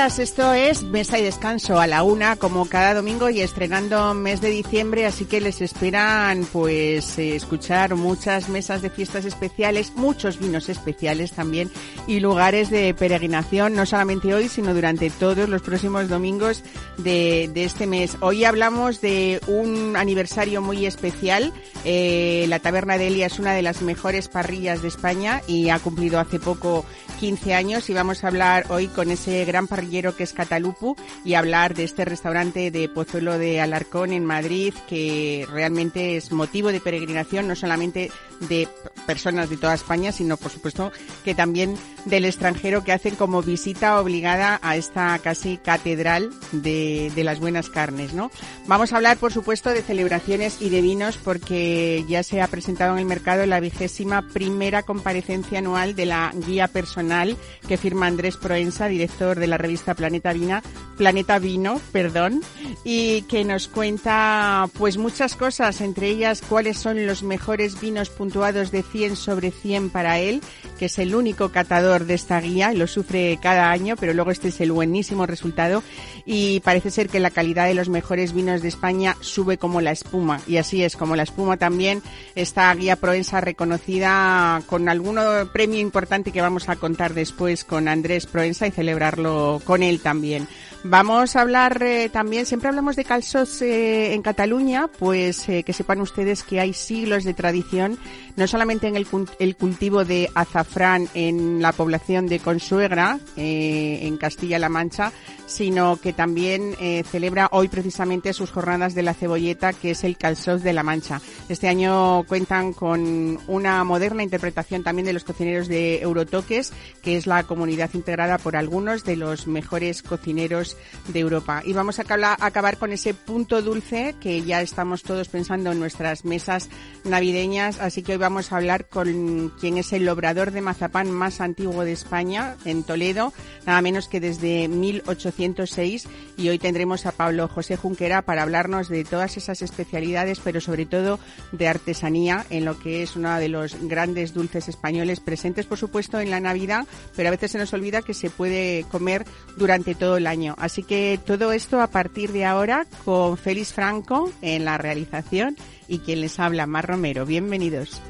[0.00, 4.40] Días, esto es Mesa y Descanso a la una, como cada domingo y estrenando mes
[4.40, 10.38] de diciembre, así que les esperan pues eh, escuchar muchas mesas de fiestas especiales, muchos
[10.38, 11.70] vinos especiales también
[12.06, 16.62] y lugares de peregrinación, no solamente hoy, sino durante todos los próximos domingos
[16.96, 18.16] de, de este mes.
[18.20, 21.52] Hoy hablamos de un aniversario muy especial.
[21.84, 25.78] Eh, la Taberna de Elia es una de las mejores parrillas de España y ha
[25.78, 26.84] cumplido hace poco
[27.20, 31.34] 15 años y vamos a hablar hoy con ese gran parrillero que es Catalupu y
[31.34, 36.80] hablar de este restaurante de Pozuelo de Alarcón en Madrid que realmente es motivo de
[36.80, 38.68] peregrinación no solamente de
[39.06, 40.92] personas de toda España, sino por supuesto
[41.24, 47.24] que también del extranjero que hacen como visita obligada a esta casi catedral de, de
[47.24, 48.30] las buenas carnes, ¿no?
[48.66, 51.69] Vamos a hablar, por supuesto, de celebraciones y de vinos porque
[52.08, 56.68] ya se ha presentado en el mercado la vigésima primera comparecencia anual de la guía
[56.68, 57.36] personal
[57.68, 60.62] que firma Andrés Proensa, director de la revista Planeta Vina,
[60.96, 62.42] Planeta Vino, perdón,
[62.84, 68.70] y que nos cuenta pues muchas cosas, entre ellas cuáles son los mejores vinos puntuados
[68.70, 70.40] de 100 sobre 100 para él,
[70.78, 74.48] que es el único catador de esta guía, lo sufre cada año, pero luego este
[74.48, 75.82] es el buenísimo resultado
[76.26, 79.92] y parece ser que la calidad de los mejores vinos de España sube como la
[79.92, 82.02] espuma y así es, como la espuma también
[82.34, 85.20] esta guía Proensa reconocida con algún
[85.52, 90.48] premio importante que vamos a contar después con Andrés Proensa y celebrarlo con él también.
[90.82, 95.74] Vamos a hablar eh, también, siempre hablamos de calzos eh, en Cataluña, pues eh, que
[95.74, 97.98] sepan ustedes que hay siglos de tradición,
[98.36, 99.06] no solamente en el,
[99.38, 105.12] el cultivo de azafrán en la población de Consuegra, en Castilla-La Mancha,
[105.46, 106.76] sino que también
[107.10, 111.20] celebra hoy precisamente sus jornadas de la cebolleta, que es el calzós de La Mancha.
[111.48, 116.72] Este año cuentan con una moderna interpretación también de los cocineros de Eurotoques,
[117.02, 120.69] que es la comunidad integrada por algunos de los mejores cocineros
[121.08, 121.62] de Europa.
[121.64, 126.24] Y vamos a acabar con ese punto dulce que ya estamos todos pensando en nuestras
[126.24, 126.68] mesas
[127.04, 127.80] navideñas.
[127.80, 131.84] Así que hoy vamos a hablar con quien es el obrador de mazapán más antiguo
[131.84, 133.32] de España, en Toledo,
[133.66, 136.08] nada menos que desde 1806.
[136.36, 140.86] Y hoy tendremos a Pablo José Junquera para hablarnos de todas esas especialidades, pero sobre
[140.86, 141.18] todo
[141.52, 146.20] de artesanía en lo que es uno de los grandes dulces españoles presentes, por supuesto,
[146.20, 146.86] en la Navidad,
[147.16, 149.24] pero a veces se nos olvida que se puede comer
[149.56, 150.54] durante todo el año.
[150.60, 155.56] Así que todo esto a partir de ahora con Félix Franco en la realización
[155.88, 157.24] y quien les habla, Mar Romero.
[157.26, 158.00] Bienvenidos.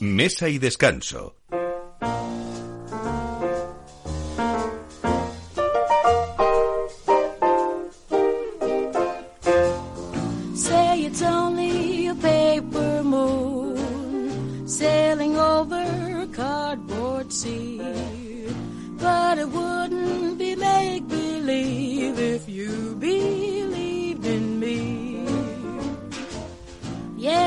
[0.00, 1.36] Mesa y descanso.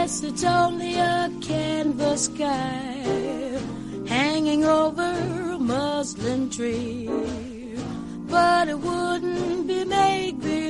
[0.08, 3.60] Yes, it's only a canvas sky
[4.08, 7.10] hanging over a muslin tree.
[8.30, 10.67] But it wouldn't be make believe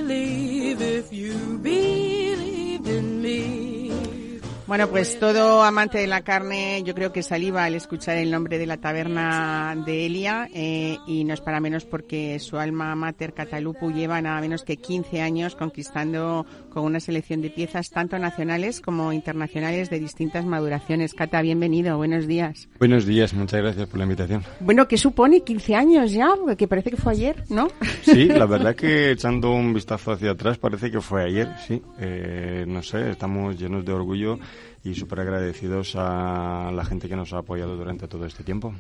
[4.68, 8.58] Bueno, pues todo amante de la carne, yo creo que saliva al escuchar el nombre
[8.58, 13.34] de la taberna de Elia eh, y no es para menos porque su alma mater
[13.34, 18.82] Catalupu lleva nada menos que 15 años conquistando con una selección de piezas tanto nacionales
[18.82, 21.14] como internacionales de distintas maduraciones.
[21.14, 22.68] Cata, bienvenido, buenos días.
[22.78, 24.44] Buenos días, muchas gracias por la invitación.
[24.60, 26.28] Bueno, ¿qué supone 15 años ya?
[26.58, 27.70] Que parece que fue ayer, ¿no?
[28.02, 31.82] Sí, la verdad que echando un vistazo hacia atrás parece que fue ayer, sí.
[32.00, 34.38] Eh, no sé, estamos llenos de orgullo
[34.84, 38.74] y súper agradecidos a la gente que nos ha apoyado durante todo este tiempo.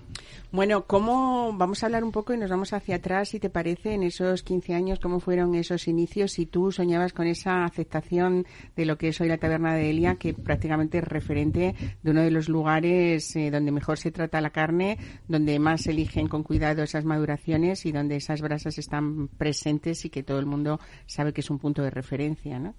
[0.51, 3.93] Bueno, ¿cómo vamos a hablar un poco y nos vamos hacia atrás, si te parece,
[3.93, 8.45] en esos 15 años, cómo fueron esos inicios, si tú soñabas con esa aceptación
[8.75, 12.21] de lo que es hoy la taberna de Elia, que prácticamente es referente de uno
[12.21, 14.97] de los lugares eh, donde mejor se trata la carne,
[15.27, 20.23] donde más eligen con cuidado esas maduraciones y donde esas brasas están presentes y que
[20.23, 22.75] todo el mundo sabe que es un punto de referencia, ¿no?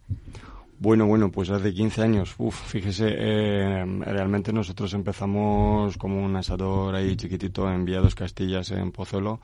[0.80, 6.94] Bueno, bueno, pues hace 15 años, uf, fíjese, eh, realmente nosotros empezamos como un asador
[6.94, 9.40] ahí chiquitito en Vía Castillas, en Pozuelo,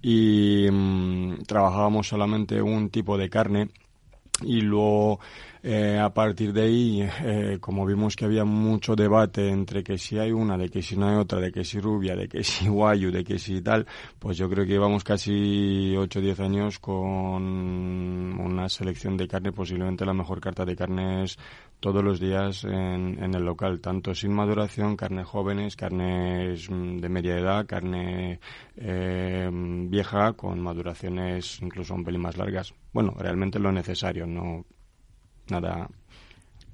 [0.00, 3.68] y mm, trabajábamos solamente un tipo de carne
[4.42, 5.20] y luego
[5.62, 10.18] eh, a partir de ahí, eh, como vimos que había mucho debate entre que si
[10.18, 12.68] hay una, de que si no hay otra, de que si rubia, de que si
[12.68, 13.86] guayu, de que si tal,
[14.18, 19.52] pues yo creo que llevamos casi 8 o 10 años con una selección de carne,
[19.52, 21.36] posiblemente la mejor carta de carnes
[21.80, 27.38] todos los días en, en el local, tanto sin maduración, carnes jóvenes, carnes de media
[27.38, 28.38] edad, carne
[28.76, 32.74] eh, vieja con maduraciones incluso un pelín más largas.
[32.92, 34.64] Bueno, realmente lo necesario, no
[35.48, 35.88] nada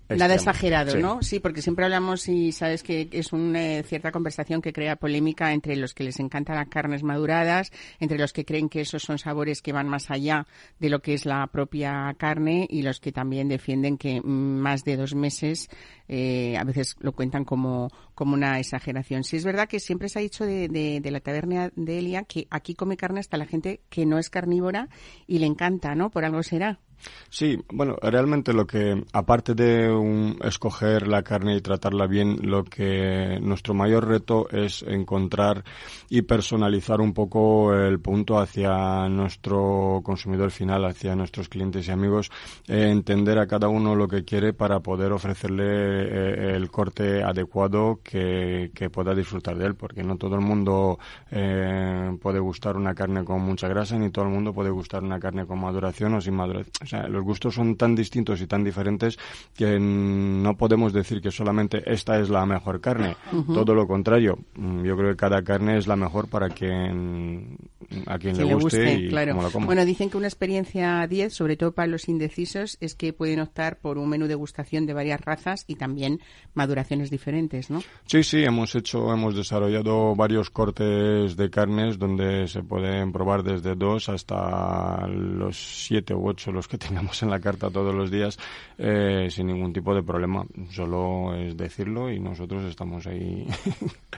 [0.08, 1.23] Nada exagerado, ¿no?
[1.23, 5.53] Sí, porque siempre hablamos y sabes que es una eh, cierta conversación que crea polémica
[5.53, 9.19] entre los que les encantan las carnes maduradas, entre los que creen que esos son
[9.19, 10.47] sabores que van más allá
[10.79, 14.97] de lo que es la propia carne y los que también defienden que más de
[14.97, 15.69] dos meses
[16.09, 19.25] eh, a veces lo cuentan como, como una exageración.
[19.25, 22.47] Sí es verdad que siempre se ha dicho de, de la taberna de Elia que
[22.50, 24.88] aquí come carne hasta la gente que no es carnívora
[25.26, 26.11] y le encanta, ¿no?
[26.11, 26.79] Por algo será.
[27.28, 32.64] Sí, bueno, realmente lo que, aparte de un, escoger la carne y tratarla bien, lo
[32.64, 35.64] que nuestro mayor reto es encontrar
[36.08, 42.31] y personalizar un poco el punto hacia nuestro consumidor final, hacia nuestros clientes y amigos,
[42.69, 48.00] eh, entender a cada uno lo que quiere para poder ofrecerle eh, el corte adecuado
[48.02, 50.99] que, que, pueda disfrutar de él, porque no todo el mundo
[51.31, 55.20] eh, puede gustar una carne con mucha grasa, ni todo el mundo puede gustar una
[55.20, 58.62] carne con maduración o sin maduración o sea, los gustos son tan distintos y tan
[58.62, 59.19] diferentes
[59.56, 63.17] que no podemos decir que solamente esta es la mejor carne.
[63.53, 64.38] Todo lo contrario.
[64.55, 67.59] Mm, yo creo que cada carne es la mejor para quien
[68.06, 69.33] a quien le, guste, y claro.
[69.33, 69.67] como la coma.
[69.67, 73.79] Bueno, dicen que una experiencia 10, sobre todo para los indecisos, es que pueden optar
[73.79, 76.21] por un menú de gustación de varias razas y también
[76.55, 77.83] maduraciones diferentes, ¿no?
[78.06, 83.75] Sí, sí, hemos hecho, hemos desarrollado varios cortes de carnes donde se pueden probar desde
[83.75, 88.38] dos hasta los siete u ocho los que tengamos en la carta todos los días
[88.78, 90.44] eh, sin ningún tipo de problema.
[90.70, 93.46] Solo es decirlo y nosotros estamos ahí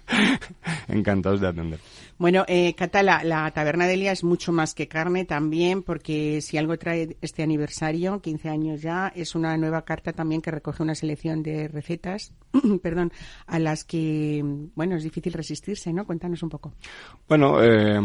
[0.88, 1.80] encantados de atender.
[2.18, 6.58] Bueno, eh, Catala, la taberna de Elia es mucho más que carne también, porque si
[6.58, 10.96] algo trae este aniversario, 15 años ya, es una nueva carta también que recoge una
[10.96, 12.32] selección de recetas,
[12.82, 13.12] perdón,
[13.46, 14.42] a las que,
[14.74, 16.06] bueno, es difícil resistirse, ¿no?
[16.06, 16.72] Cuéntanos un poco.
[17.28, 18.00] Bueno, eh,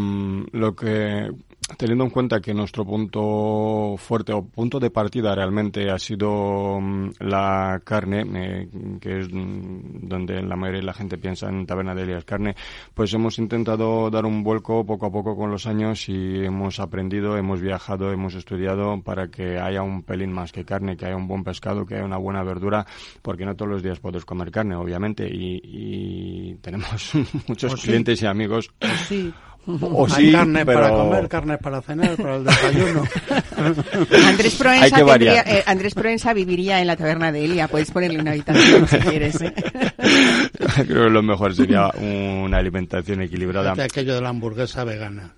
[0.52, 1.32] lo que,
[1.76, 7.10] teniendo en cuenta que nuestro punto fuerte o punto de partida realmente ha sido mm,
[7.18, 8.68] la carne, eh,
[9.00, 12.54] que es mm, donde la mayoría de la gente piensa en taberna de Elia carne,
[12.94, 17.36] pues hemos intentado dar un vuelco poco a poco con los años y hemos aprendido,
[17.36, 21.28] hemos viajado, hemos estudiado para que haya un pelín más que carne, que haya un
[21.28, 22.86] buen pescado, que haya una buena verdura,
[23.22, 27.12] porque no todos los días puedes comer carne, obviamente, y, tenemos
[27.48, 28.70] muchos clientes y amigos.
[29.08, 29.32] Sí.
[29.66, 33.02] O sí, carne para comer, carne para cenar, para el desayuno.
[34.28, 35.00] Andrés Proensa,
[35.46, 37.68] eh, Andrés Proensa viviría en la taberna de Elia.
[37.68, 39.40] Puedes ponerle una habitación si quieres.
[39.40, 39.54] ¿eh?
[40.86, 43.72] Creo que lo mejor sería una alimentación equilibrada.
[43.72, 45.34] aquello de la hamburguesa vegana.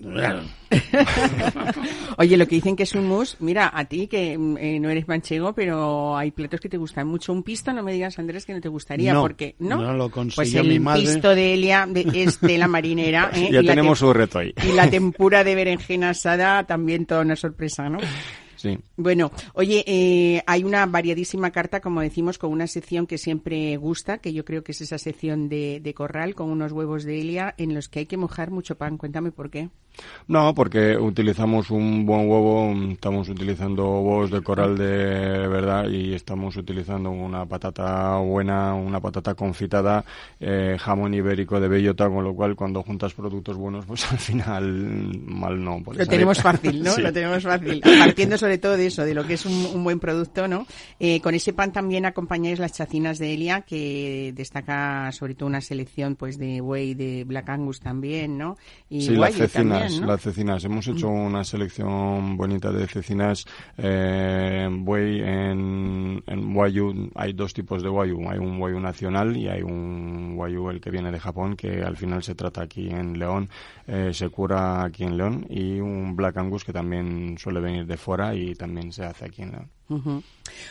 [2.18, 5.08] Oye, lo que dicen que es un mus, mira, a ti que eh, no eres
[5.08, 7.32] manchego, pero hay platos que te gustan mucho.
[7.32, 9.76] Un pisto, no me digas, Andrés, que no te gustaría, porque no.
[9.76, 13.30] No lo pues el pisto de Elia de Estela Marinera.
[13.34, 13.48] ¿eh?
[13.50, 14.54] ya tenemos un reto ahí.
[14.66, 17.98] Y la tempura de berenjena asada, también toda una sorpresa, ¿no?
[18.58, 18.76] Sí.
[18.96, 24.18] Bueno, oye, eh, hay una variadísima carta, como decimos, con una sección que siempre gusta,
[24.18, 27.54] que yo creo que es esa sección de, de corral con unos huevos de Elia
[27.56, 28.98] en los que hay que mojar mucho pan.
[28.98, 29.68] Cuéntame por qué.
[30.26, 36.56] No, porque utilizamos un buen huevo, estamos utilizando huevos de coral de verdad y estamos
[36.56, 40.04] utilizando una patata buena, una patata confitada,
[40.38, 45.18] eh, jamón ibérico de bellota, con lo cual cuando juntas productos buenos, pues al final
[45.26, 45.82] mal no.
[45.92, 46.96] Lo tenemos fácil, ¿no?
[46.96, 47.80] Lo tenemos fácil.
[47.80, 50.66] Partiendo sobre todo de eso, de lo que es un, buen producto, ¿no?
[50.98, 55.60] Eh, con ese pan también acompañáis las chacinas de Elia, que destaca sobre todo una
[55.60, 58.56] selección pues de buey de Black Angus también, ¿no?
[58.88, 60.64] Y sí, las cecinas, las cecinas.
[60.64, 63.44] Hemos hecho una selección bonita de cecinas
[63.76, 67.10] eh, buey en, en Wayu.
[67.16, 68.30] Hay dos tipos de Wayu.
[68.30, 71.96] Hay un Wayu nacional y hay un Wayu el que viene de Japón, que al
[71.96, 73.48] final se trata aquí en León,
[73.86, 77.96] eh, se cura aquí en León, y un Black Angus que también suele venir de
[77.96, 79.70] fuera y también se hace aquí en León.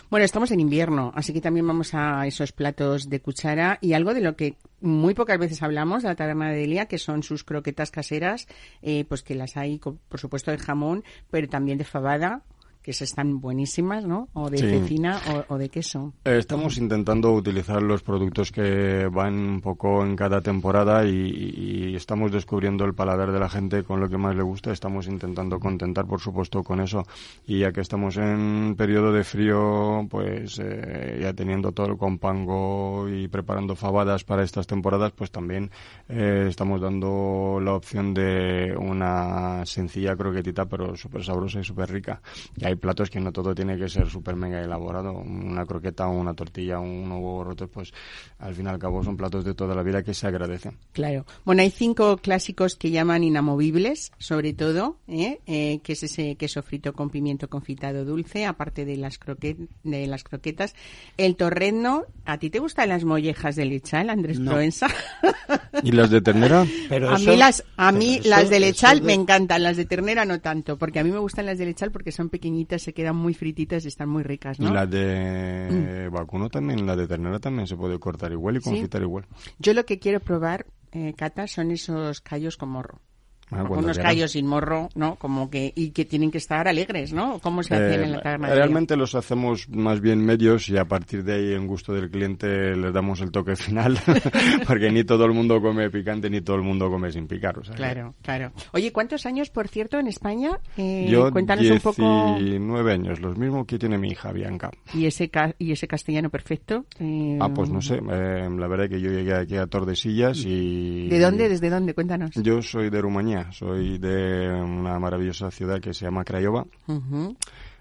[0.09, 4.13] Bueno, estamos en invierno, así que también vamos a esos platos de cuchara y algo
[4.13, 7.43] de lo que muy pocas veces hablamos de la taberna de Delia, que son sus
[7.43, 8.47] croquetas caseras,
[8.81, 12.43] eh, pues que las hay, por supuesto, de jamón, pero también de fabada,
[12.87, 14.29] que se están buenísimas, ¿no?
[14.31, 14.69] O de Sí.
[14.69, 16.13] cecina o, o de queso.
[16.23, 21.95] Eh, Estamos intentando utilizar los productos que van un poco en cada temporada y, y
[21.97, 24.71] estamos descubriendo el paladar de la gente con lo que más le gusta.
[24.71, 27.05] Estamos intentando contentar, por supuesto, con eso.
[27.45, 33.09] Y ya que estamos en periodo de frío, pues eh, ya teniendo todo el compango
[33.09, 35.71] y preparando fabadas para estas temporadas, pues también
[36.07, 42.21] eh, estamos dando la opción de una sencilla croquetita, pero súper sabrosa y súper rica.
[42.55, 45.13] Y hay platos que no todo tiene que ser súper mega elaborado.
[45.13, 47.91] Una croqueta o una tortilla o un huevo roto, pues
[48.39, 50.77] al fin y al cabo son platos de toda la vida que se agradecen.
[50.93, 51.25] Claro.
[51.45, 55.39] Bueno, hay cinco clásicos que llaman inamovibles, sobre todo, ¿eh?
[55.47, 60.07] Eh, que es ese queso frito con pimiento confitado dulce, aparte de las, croquet de
[60.07, 60.75] las croquetas.
[61.17, 64.51] El torrezno, ¿a ti te gustan las mollejas de lechal, Andrés No.
[64.51, 64.87] Proenza?
[65.83, 66.65] ¿Y las de ternera?
[66.89, 69.85] Pero a eso- mí las, a mí las de lechal de- me encantan, las de
[69.85, 72.93] ternera no tanto, porque a mí me gustan las de lechal porque son pequeñitas, se
[72.93, 74.73] quedan muy frititas y están muy ricas, Y ¿no?
[74.73, 78.69] la de vacuno también, la de ternera también se puede cortar igual y Sí.
[78.69, 79.25] confitar igual.
[79.59, 83.01] Yo lo que quiero probar, eh, Cata, son esos callos con morro.
[83.49, 85.15] Ah, unos callos sin morro, ¿no?
[85.15, 87.39] Como que, y que tienen que estar alegres, ¿no?
[87.39, 88.49] ¿Cómo se hacen Eh, en la taberna?
[88.49, 92.09] de realmente los hacemos más bien medios y a partir de ahí en gusto del
[92.09, 93.97] cliente les damos el toque final
[94.67, 97.57] porque ni todo el mundo come picante ni todo el mundo come sin picar.
[97.59, 98.51] o sea que- Claro, claro.
[98.73, 100.59] Oye, ¿cuántos años, por cierto, en España?
[100.75, 102.35] Eh, Yo cuéntanos un poco.
[102.37, 104.71] 19 años, los mismos que tiene mi hija Bianca.
[104.93, 106.85] ¿Y ese, ca- y ese castellano perfecto?
[106.99, 111.07] Eh, Ah, pues no sé, eh, la verdad que yo llegué aquí a Tordesillas y...
[111.07, 111.47] ¿De dónde?
[111.49, 111.93] ¿Desde dónde?
[111.93, 112.31] Cuéntanos.
[112.35, 116.65] Yo soy de Rumanía, soy de una maravillosa ciudad que se llama Craiova.
[116.87, 117.35] Ujú.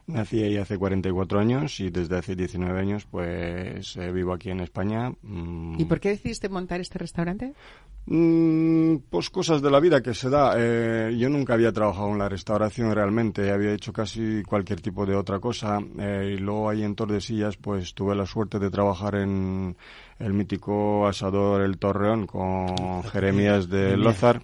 [0.08, 4.60] Nací ahí hace 44 años y desde hace 19 años pues eh, vivo aquí en
[4.60, 5.10] España.
[5.22, 7.54] Mm, ¿Y por qué decidiste montar este restaurante?
[8.06, 10.54] Mm, pues cosas de la vida que se da.
[10.56, 15.16] Eh, yo nunca había trabajado en la restauración realmente, había hecho casi cualquier tipo de
[15.16, 15.80] otra cosa.
[15.98, 19.76] eh, y luego ahí en Tordesillas pues tuve la suerte de trabajar en
[20.20, 24.40] el mítico asador El Torreón con Jeremías de Lozar.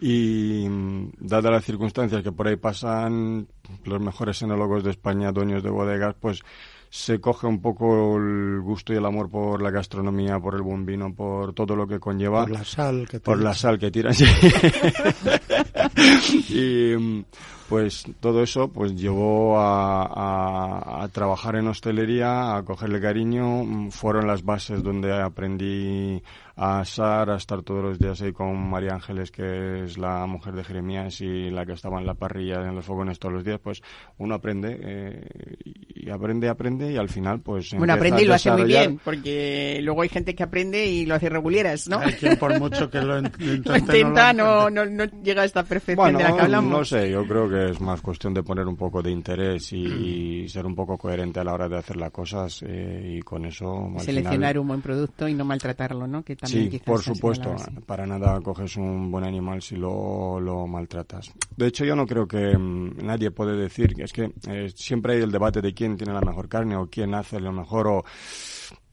[0.00, 3.46] Y mm, dadas las circunstancias que por ahí pasan,
[3.84, 6.42] los mejores enólogos de España, dueños de bodegas, pues
[6.88, 10.86] se coge un poco el gusto y el amor por la gastronomía, por el buen
[10.86, 12.42] vino, por todo lo que conlleva.
[12.42, 14.14] Por la sal que te Por la sal que tiran.
[14.14, 14.24] sí.
[16.48, 17.24] y mm,
[17.68, 23.64] pues todo eso pues llevó a, a- a trabajar en hostelería, a cogerle cariño.
[23.64, 26.22] Mm, Fueron las bases donde aprendí
[26.58, 30.54] a asar, a estar todos los días ahí con María Ángeles, que es la mujer
[30.54, 33.60] de Jeremías y la que estaba en la parrilla, en los fogones todos los días.
[33.62, 33.82] Pues
[34.18, 35.56] uno aprende eh,
[35.94, 39.80] y aprende, aprende y al final pues Bueno, aprende y lo hace muy bien, porque
[39.82, 41.98] luego hay gente que aprende y lo hace reguleras, ¿no?
[41.98, 45.62] Hay quien por mucho que lo, intenta, no, no, lo no, no llega a esta
[45.64, 46.70] perfección Bueno, de la que hablamos.
[46.70, 50.42] no sé, yo creo que es más cuestión de poner un poco de interés y,
[50.44, 53.44] y ser un poco coherente a la hora de hacer las cosas eh, y con
[53.44, 54.58] eso al Seleccionar final...
[54.58, 56.22] un buen producto y no maltratarlo, ¿no?
[56.22, 57.54] Que también Sí, por supuesto,
[57.86, 61.32] para nada coges un buen animal si lo, lo maltratas.
[61.56, 65.22] De hecho, yo no creo que mm, nadie puede decir, es que eh, siempre hay
[65.22, 68.04] el debate de quién tiene la mejor carne o quién hace lo mejor o...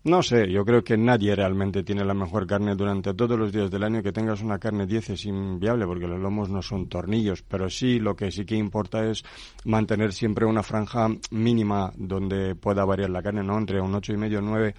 [0.06, 3.72] No sé, yo creo que nadie realmente tiene la mejor carne durante todos los días
[3.72, 4.04] del año.
[4.04, 8.00] Que tengas una carne 10 es inviable porque los lomos no son tornillos, pero sí
[8.00, 9.24] lo que sí que importa es
[9.64, 13.58] mantener siempre una franja mínima donde pueda variar la carne, ¿no?
[13.58, 14.76] Entre un ocho y medio, 9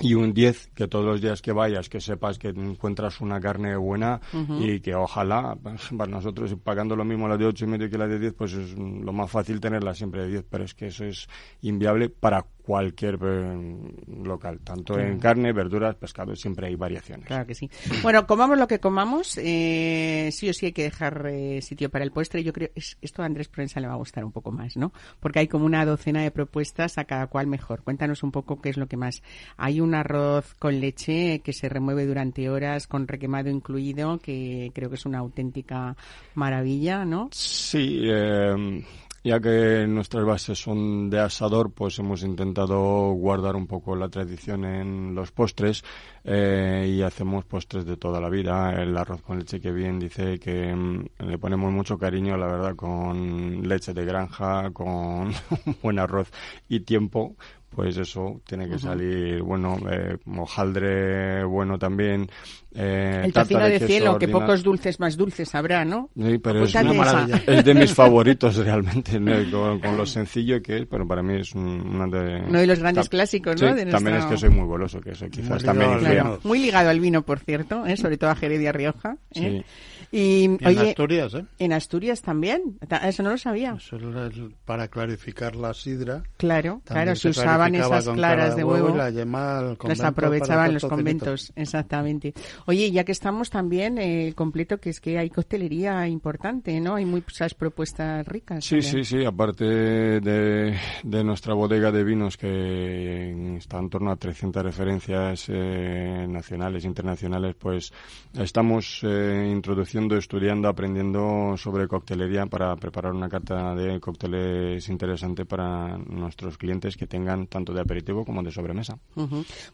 [0.00, 3.76] y un 10, que todos los días que vayas, que sepas que encuentras una carne
[3.76, 4.20] buena
[4.60, 5.58] y que ojalá,
[5.96, 8.52] para nosotros pagando lo mismo la de 8 y medio que la de 10, pues
[8.52, 11.28] es lo más fácil tenerla siempre de 10, pero es que eso es
[11.62, 17.26] inviable para cualquier eh, local, tanto en carne, verduras, pescado, siempre hay variaciones.
[17.26, 17.70] Claro que sí.
[18.02, 22.04] Bueno, comamos lo que comamos, eh, sí o sí hay que dejar eh, sitio para
[22.04, 22.44] el postre.
[22.44, 24.92] Yo creo es, esto a Andrés Proenza le va a gustar un poco más, ¿no?
[25.18, 27.82] Porque hay como una docena de propuestas a cada cual mejor.
[27.84, 29.22] Cuéntanos un poco qué es lo que más.
[29.56, 34.90] Hay un arroz con leche que se remueve durante horas con requemado incluido, que creo
[34.90, 35.96] que es una auténtica
[36.34, 37.30] maravilla, ¿no?
[37.32, 38.84] Sí, eh,
[39.24, 44.64] ya que nuestras bases son de asador, pues hemos intentado guardar un poco la tradición
[44.64, 45.84] en los postres
[46.24, 48.72] eh, y hacemos postres de toda la vida.
[48.80, 52.76] El arroz con leche que bien dice que mm, le ponemos mucho cariño, la verdad,
[52.76, 55.32] con leche de granja, con
[55.82, 56.30] buen arroz
[56.68, 57.36] y tiempo.
[57.74, 62.28] Pues eso tiene que salir, bueno, eh, hojaldre bueno también.
[62.74, 66.10] Eh, el tarta tocino de cielo, que pocos dulces más dulces habrá, ¿no?
[66.16, 67.12] Sí, pero es, Cuéntame una esa.
[67.26, 67.42] maravilla.
[67.46, 69.32] es de mis favoritos realmente, ¿no?
[69.50, 72.42] con, con lo sencillo que es, pero para mí es un- una de...
[72.48, 73.74] Uno de los grandes clásicos, sí, ¿no?
[73.74, 76.22] De También es que soy muy goloso, que eso quizás Muy también ligado al influye.
[76.22, 76.40] vino.
[76.44, 77.96] Muy ligado al vino, por cierto, ¿eh?
[77.96, 79.16] sobre todo a Jerez y a Rioja.
[79.34, 79.62] ¿eh?
[79.64, 79.97] Sí.
[80.10, 81.44] Y, en oye, Asturias, ¿eh?
[81.58, 82.78] En Asturias también.
[82.88, 83.74] Ta- Eso no lo sabía.
[83.76, 86.22] Eso es el- para clarificar la sidra.
[86.38, 88.94] Claro, claro, se se usaban esas claras clara de huevo huevo.
[88.94, 92.32] y la yema al Las aprovechaban los conventos, exactamente.
[92.66, 96.94] Oye, ya que estamos también eh, completo, que es que hay coctelería importante, ¿no?
[96.94, 98.64] Hay muchas propuestas ricas.
[98.64, 99.04] Sí, también.
[99.04, 99.24] sí, sí.
[99.24, 106.26] Aparte de, de nuestra bodega de vinos, que está en torno a 300 referencias eh,
[106.28, 107.92] nacionales, internacionales, pues
[108.38, 115.98] estamos eh, introduciendo, estudiando, aprendiendo sobre coctelería para preparar una carta de cócteles interesante para
[115.98, 118.98] nuestros clientes que tengan tanto de aperitivo como de sobremesa.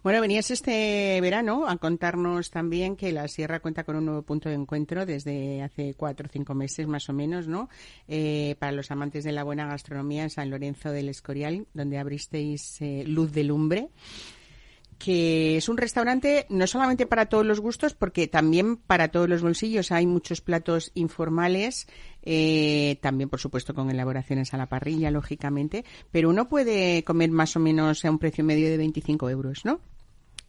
[0.03, 4.49] Bueno, venías este verano a contarnos también que la Sierra cuenta con un nuevo punto
[4.49, 7.69] de encuentro desde hace cuatro o cinco meses más o menos, ¿no?
[8.09, 12.81] Eh, para los amantes de la buena gastronomía en San Lorenzo del Escorial, donde abristeis
[12.81, 13.89] eh, Luz de Lumbre
[15.05, 19.43] que es un restaurante no solamente para todos los gustos, porque también para todos los
[19.43, 21.87] bolsillos hay muchos platos informales,
[22.23, 27.55] eh, también por supuesto con elaboraciones a la parrilla, lógicamente, pero uno puede comer más
[27.55, 29.79] o menos a un precio medio de 25 euros, ¿no?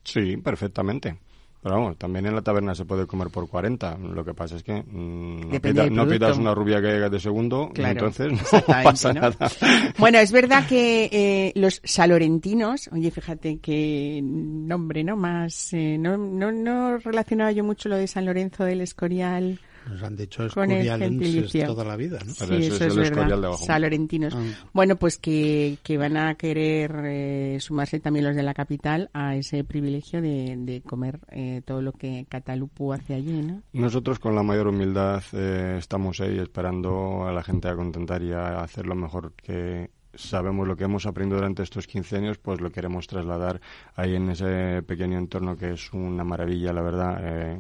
[0.06, 1.18] Sí, perfectamente.
[1.66, 3.98] Pero vamos, también en la taberna se puede comer por 40.
[3.98, 7.72] Lo que pasa es que mm, no, pida- pidas una rubia que llega de segundo,
[7.74, 9.22] Claro, entonces no pasa ¿no?
[9.22, 9.50] nada.
[9.98, 15.16] Bueno, es verdad que eh, los salorentinos, oye, fíjate qué nombre, ¿no?
[15.16, 19.60] Más, eh, no, no, no relacionaba yo mucho lo de San Lorenzo del Escorial.
[19.90, 21.66] Nos han dicho Con el escurialenses gentilicio.
[21.68, 22.34] toda la vida, ¿no?
[22.34, 23.04] Sí, ese eso es es, el verdad.
[23.12, 23.66] Escorial de abajo.
[23.66, 24.34] Salorentinos.
[24.36, 24.44] Ah.
[24.74, 29.36] Bueno, pues que, que van a querer eh, sumarse también los de la capital a
[29.36, 33.62] ese privilegio de, de comer eh, todo lo que Catalupu hace allí, ¿no?
[33.74, 38.32] Nosotros con la mayor humildad eh, estamos ahí esperando a la gente a contentar y
[38.32, 42.62] a hacer lo mejor que sabemos lo que hemos aprendido durante estos 15 años, pues
[42.62, 43.62] lo queremos trasladar
[43.96, 47.18] ahí en ese pequeño entorno que es una maravilla, la verdad.
[47.22, 47.60] Eh,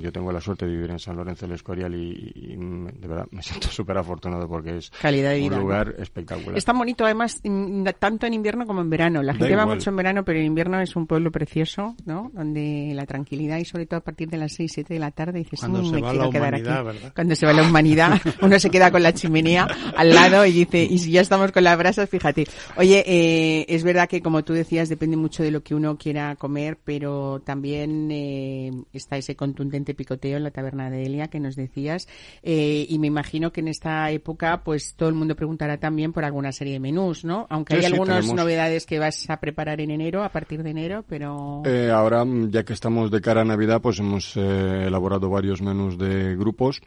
[0.00, 3.42] yo tengo la suerte de vivir en San Lorenzo del Escorial y, de verdad me
[3.42, 5.60] siento súper afortunado porque es Calidad de vida, un ¿no?
[5.62, 6.56] lugar espectacular.
[6.56, 9.22] Es tan bonito, además, in- tanto en invierno como en verano.
[9.22, 12.30] La gente va mucho en verano, pero en invierno es un pueblo precioso, ¿no?
[12.34, 15.38] Donde la tranquilidad y sobre todo a partir de las 6, 7 de la tarde
[15.40, 16.62] dices, Cuando "Mm, se me va quiero la quedar aquí.
[16.64, 17.12] ¿verdad?
[17.14, 19.66] Cuando se va la humanidad, uno se queda con la chimenea
[19.96, 22.46] al lado y dice, y si ya estamos con las brasas, fíjate.
[22.78, 26.34] Oye, eh, es verdad que como tú decías, depende mucho de lo que uno quiera
[26.36, 31.56] comer, pero también eh, está ese contundente picoteo en la taberna de Elia que nos
[31.56, 32.08] decías.
[32.42, 36.24] Eh, y me imagino que en esta época, pues todo el mundo preguntará también por
[36.24, 37.46] alguna serie de menús, ¿no?
[37.50, 41.04] Aunque Sí, hay algunas novedades que vas a preparar en enero, a partir de enero,
[41.06, 41.62] pero...
[41.66, 45.98] Eh, ahora, ya que estamos de cara a Navidad, pues hemos eh, elaborado varios menús
[45.98, 46.80] de grupos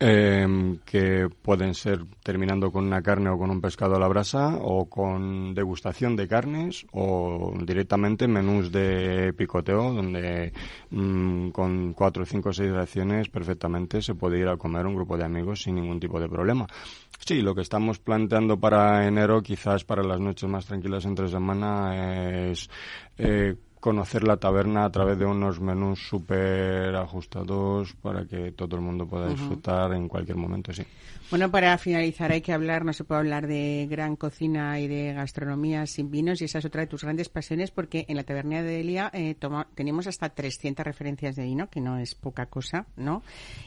[0.00, 4.56] eh, que pueden ser terminando con una carne o con un pescado a la brasa
[4.60, 10.52] o con degustación de carnes o directamente menús de picoteo donde
[10.90, 15.24] mm, con cuatro, cinco, seis raciones perfectamente se puede ir a comer un grupo de
[15.24, 16.66] amigos sin ningún tipo de problema.
[17.24, 22.50] Sí, lo que estamos planteando para enero, quizás para las noches más tranquilas entre semana,
[22.50, 22.68] es
[23.16, 28.82] eh, conocer la taberna a través de unos menús súper ajustados para que todo el
[28.82, 30.84] mundo pueda disfrutar en cualquier momento, sí.
[31.32, 35.14] Bueno, para finalizar hay que hablar, no se puede hablar de gran cocina y de
[35.14, 38.60] gastronomía sin vinos y esa es otra de tus grandes pasiones porque en la taberna
[38.60, 42.84] de Elia eh, toma- tenemos hasta 300 referencias de vino, que no es poca cosa,
[42.98, 43.22] ¿no?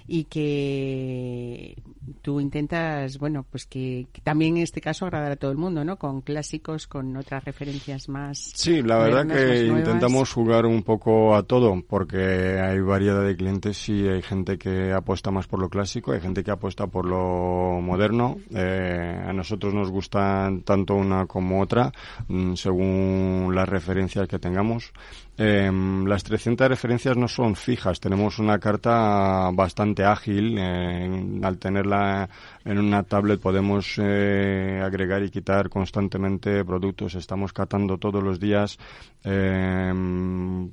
[0.06, 1.76] Y que
[2.22, 5.84] tú intentas, bueno, pues que, que también en este caso agradar a todo el mundo,
[5.84, 5.98] ¿no?
[5.98, 8.52] Con clásicos, con otras referencias más.
[8.54, 13.90] Sí, la verdad que intentamos jugar un poco a todo, porque hay variedad de clientes
[13.90, 17.55] y hay gente que apuesta más por lo clásico, hay gente que apuesta por lo
[17.82, 18.38] moderno.
[18.54, 21.92] Eh, a nosotros nos gustan tanto una como otra,
[22.28, 24.92] mm, según las referencias que tengamos.
[25.38, 25.70] Eh,
[26.06, 30.58] las 300 referencias no son fijas, tenemos una carta bastante ágil.
[30.58, 32.30] al tenerla
[32.64, 37.16] en una tablet podemos eh, agregar y quitar constantemente productos.
[37.16, 38.78] Estamos catando todos los días
[39.24, 39.92] eh,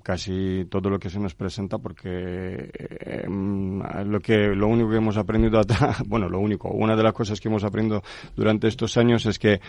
[0.02, 5.16] casi todo lo que se nos presenta porque eh, lo que lo único que hemos
[5.16, 5.60] aprendido,
[6.06, 8.02] bueno, lo único, una de las cosas que hemos aprendido
[8.36, 9.60] durante estos años es que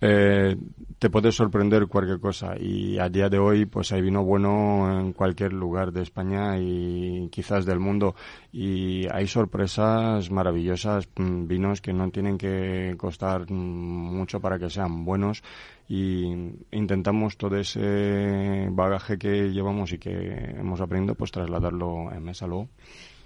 [0.00, 0.56] eh,
[0.98, 2.54] te puede sorprender cualquier cosa.
[2.58, 7.28] Y a día de hoy pues hay vino bueno en cualquier lugar de España y
[7.30, 8.14] quizás del mundo.
[8.52, 14.70] Y hay sorpresas maravillosas, mm, vinos que no tienen que costar mm, mucho para que
[14.70, 15.42] sean buenos.
[15.88, 16.24] Y
[16.70, 20.10] intentamos todo ese bagaje que llevamos y que
[20.58, 22.68] hemos aprendido, pues trasladarlo en mesa luego.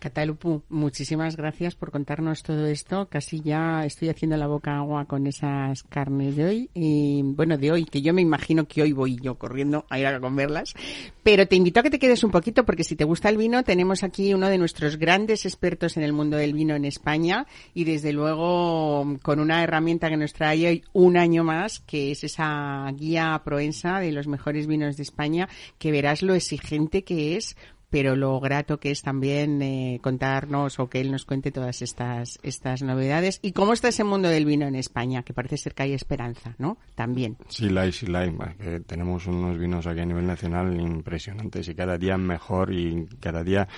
[0.02, 3.06] Catalupu, muchísimas gracias por contarnos todo esto.
[3.08, 6.70] Casi ya estoy haciendo la boca agua con esas carnes de hoy.
[6.74, 10.06] Y bueno, de hoy, que yo me imagino que hoy voy yo corriendo a ir
[10.06, 10.74] a comerlas.
[11.22, 13.62] Pero te invito a que te quedes un poquito porque si te gusta el vino,
[13.62, 17.84] tenemos aquí uno de nuestros grandes expertos en el mundo del vino en España y
[17.84, 22.90] desde luego con una herramienta que nos trae hoy un año más, que es esa
[22.96, 27.56] guía Proensa de los mejores vinos de España, que verás lo exigente que es
[27.92, 32.40] pero lo grato que es también eh, contarnos o que él nos cuente todas estas,
[32.42, 33.38] estas novedades.
[33.42, 35.22] ¿Y cómo está ese mundo del vino en España?
[35.22, 36.78] Que parece ser que hay esperanza, ¿no?
[36.94, 37.36] También.
[37.48, 38.34] Sí, la hay, sí la hay.
[38.58, 43.44] Que tenemos unos vinos aquí a nivel nacional impresionantes y cada día mejor y cada
[43.44, 43.68] día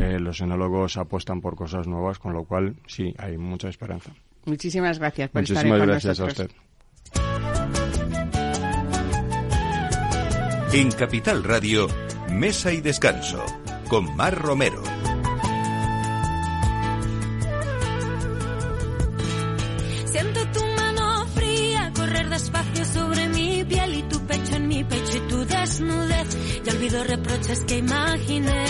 [0.00, 4.12] eh, los enólogos apuestan por cosas nuevas, con lo cual sí, hay mucha esperanza.
[4.44, 6.50] Muchísimas gracias por Muchísimas estar con gracias a usted.
[10.72, 11.88] En Capital Radio,
[12.30, 13.44] Mesa y Descanso,
[13.88, 14.82] con Mar Romero.
[20.06, 25.16] Siento tu mano fría correr despacio sobre mi piel y tu pecho en mi pecho
[25.16, 26.62] y tu desnudez.
[26.64, 28.64] Ya olvido reproches que imaginé.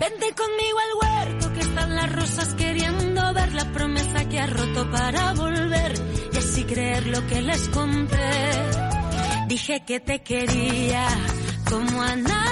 [0.00, 4.90] Vente conmigo al huerto que están las rosas queriendo ver la promesa que has roto
[4.90, 5.92] para volver
[6.32, 8.30] y así creer lo que les conté.
[9.48, 11.06] Dije que te quería
[11.68, 12.51] como a mundo,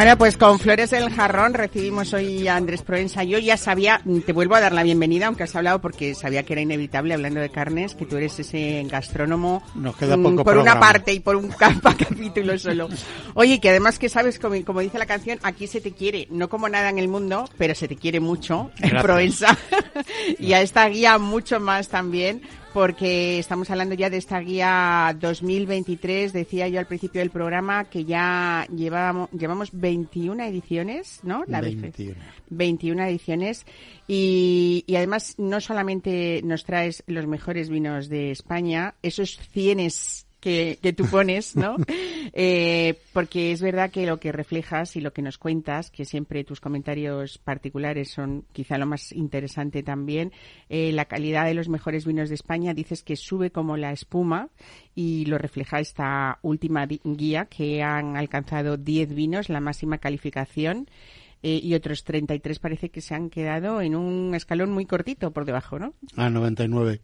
[0.00, 3.22] Bueno, pues con Flores del Jarrón recibimos hoy a Andrés Proensa.
[3.22, 6.54] Yo ya sabía, te vuelvo a dar la bienvenida, aunque has hablado porque sabía que
[6.54, 10.56] era inevitable hablando de carnes, que tú eres ese gastrónomo Nos queda mm, poco por
[10.56, 12.88] una parte y por un capa capítulo solo.
[13.34, 16.48] Oye, que además que sabes, como, como dice la canción, aquí se te quiere, no
[16.48, 19.02] como nada en el mundo, pero se te quiere mucho en.
[19.02, 19.58] Proensa.
[20.38, 22.40] y a esta guía mucho más también,
[22.72, 26.32] porque estamos hablando ya de esta guía 2023.
[26.32, 31.44] Decía yo al principio del programa que ya llevamos, llevamos 21 ediciones, ¿no?
[31.46, 31.80] La BF.
[31.80, 32.16] 21.
[32.50, 33.66] 21 ediciones
[34.06, 40.78] y, y además no solamente nos traes los mejores vinos de España, esos cienes que,
[40.82, 41.76] que tú pones, ¿no?
[42.32, 46.44] Eh, porque es verdad que lo que reflejas y lo que nos cuentas, que siempre
[46.44, 50.30] tus comentarios particulares son quizá lo más interesante también,
[50.68, 54.48] eh, la calidad de los mejores vinos de España, dices que sube como la espuma
[54.94, 60.88] y lo refleja esta última guía que han alcanzado 10 vinos, la máxima calificación
[61.42, 65.46] eh, y otros 33 parece que se han quedado en un escalón muy cortito por
[65.46, 65.94] debajo, ¿no?
[66.16, 67.00] a 99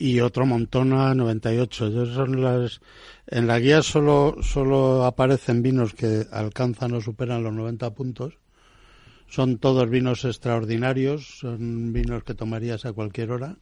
[0.00, 1.86] y otro montón a 98.
[1.88, 2.80] Esas son las
[3.26, 8.34] en la guía solo solo aparecen vinos que alcanzan o superan los 90 puntos.
[9.28, 13.56] Son todos vinos extraordinarios, son vinos que tomarías a cualquier hora.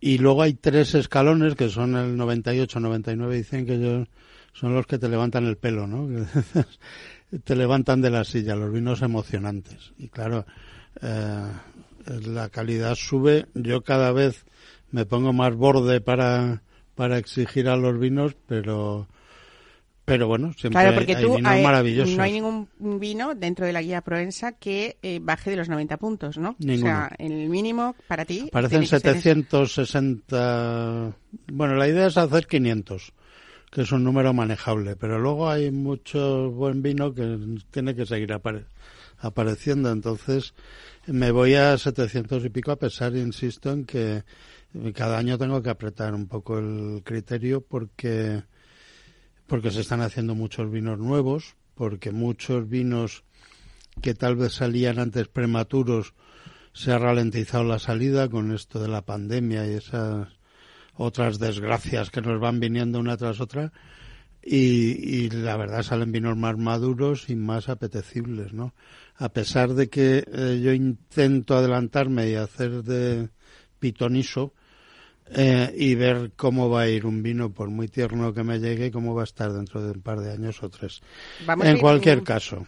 [0.00, 4.04] Y luego hay tres escalones que son el 98, 99 y 100 que yo-
[4.52, 6.08] son los que te levantan el pelo, ¿no?
[7.44, 9.92] Te levantan de la silla, los vinos emocionantes.
[9.98, 10.46] Y claro,
[11.02, 11.42] eh,
[12.26, 13.46] la calidad sube.
[13.54, 14.46] Yo cada vez
[14.90, 16.62] me pongo más borde para,
[16.94, 19.06] para exigir a los vinos, pero
[20.04, 22.16] pero bueno, siempre Claro, porque hay, tú vinos maravillosos.
[22.16, 25.96] no hay ningún vino dentro de la guía Proensa que eh, baje de los 90
[25.96, 26.54] puntos, ¿no?
[26.60, 26.92] Ninguno.
[26.92, 28.48] O sea, el mínimo para ti.
[28.52, 29.22] Parecen tiene que ser ese.
[29.22, 31.12] 760.
[31.52, 33.12] Bueno, la idea es hacer 500,
[33.70, 37.38] que es un número manejable, pero luego hay mucho buen vino que
[37.72, 38.66] tiene que seguir apare-
[39.18, 39.90] apareciendo.
[39.90, 40.54] Entonces,
[41.06, 44.22] me voy a 700 y pico, a pesar, insisto, en que
[44.94, 48.42] cada año tengo que apretar un poco el criterio porque,
[49.46, 53.24] porque se están haciendo muchos vinos nuevos, porque muchos vinos
[54.02, 56.14] que tal vez salían antes prematuros
[56.72, 60.28] se ha ralentizado la salida con esto de la pandemia y esas
[60.94, 63.72] otras desgracias que nos van viniendo una tras otra
[64.48, 68.74] y, la verdad salen vinos más maduros y más apetecibles, ¿no?
[69.16, 73.30] A pesar de que eh, yo intento adelantarme y hacer de
[73.80, 74.54] pitoniso
[75.34, 78.90] eh, y ver cómo va a ir un vino, por muy tierno que me llegue,
[78.90, 81.00] cómo va a estar dentro de un par de años o tres.
[81.46, 82.66] Vamos en cualquier caso.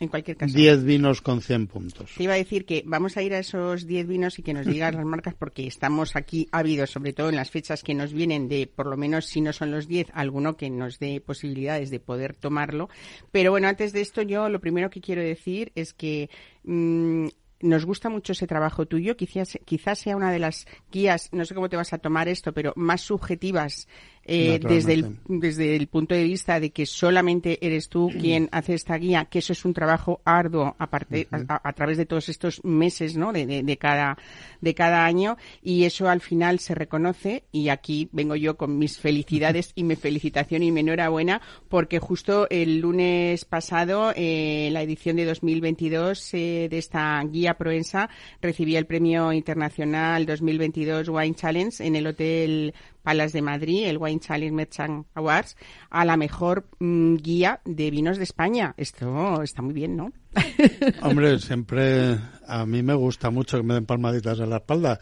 [0.00, 0.56] En cualquier caso.
[0.56, 2.10] 10 vinos con 100 puntos.
[2.16, 4.66] Te iba a decir que vamos a ir a esos 10 vinos y que nos
[4.66, 8.48] digas las marcas porque estamos aquí ávidos, sobre todo en las fechas que nos vienen
[8.48, 12.00] de, por lo menos si no son los 10, alguno que nos dé posibilidades de
[12.00, 12.88] poder tomarlo.
[13.30, 16.28] Pero bueno, antes de esto yo lo primero que quiero decir es que
[16.64, 17.28] mm,
[17.64, 19.16] nos gusta mucho ese trabajo tuyo.
[19.16, 22.52] Quizás, quizás sea una de las guías, no sé cómo te vas a tomar esto,
[22.52, 23.88] pero más subjetivas
[24.26, 28.74] eh, desde, el, desde el punto de vista de que solamente eres tú quien hace
[28.74, 33.16] esta guía, que eso es un trabajo arduo aparte, a, través de todos estos meses
[33.16, 33.32] ¿no?
[33.32, 34.16] de, de, cada,
[34.60, 38.98] de cada año y eso al final se reconoce y aquí vengo yo con mis
[38.98, 45.16] felicidades y mi felicitación y mi enhorabuena porque justo el lunes pasado eh, la edición
[45.16, 48.08] de 2022 eh, de esta guía Proensa
[48.40, 54.18] recibía el premio internacional 2022 Wine Challenge en el Hotel Palas de Madrid, el Wine
[54.18, 55.56] Challenge Merchant Awards,
[55.90, 58.74] a la mejor mm, guía de vinos de España.
[58.78, 60.10] Esto está muy bien, ¿no?
[61.02, 64.98] Hombre, siempre a mí me gusta mucho que me den palmaditas en la espalda.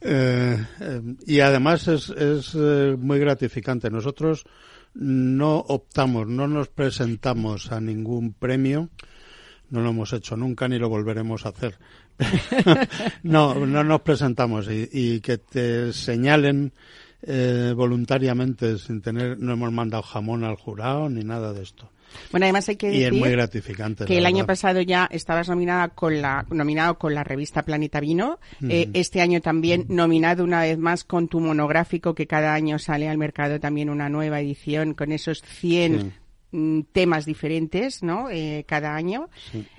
[0.00, 3.88] Eh, eh, y además es, es eh, muy gratificante.
[3.88, 4.44] Nosotros
[4.94, 8.90] no optamos, no nos presentamos a ningún premio.
[9.70, 11.78] No lo hemos hecho nunca ni lo volveremos a hacer.
[13.22, 16.72] no, no nos presentamos y, y que te señalen
[17.22, 21.90] eh, voluntariamente, sin tener, no hemos mandado jamón al jurado ni nada de esto.
[22.30, 25.48] Bueno, además hay que decir y es muy gratificante, que el año pasado ya estabas
[25.48, 28.38] nominada con la, nominado con la revista Planeta Vino.
[28.66, 33.08] Eh, este año también nominado una vez más con tu monográfico, que cada año sale
[33.08, 36.12] al mercado también una nueva edición con esos 100 mm,
[36.92, 38.30] temas diferentes, ¿no?
[38.30, 39.28] Eh, cada año.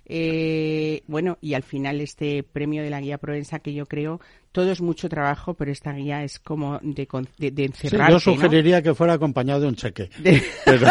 [0.05, 4.19] Eh, bueno, y al final este premio de la guía Provenza que yo creo
[4.51, 8.11] todo es mucho trabajo, pero esta guía es como de, de, encerrar.
[8.11, 10.09] yo sugeriría que fuera acompañado de un cheque.
[10.65, 10.87] Pero,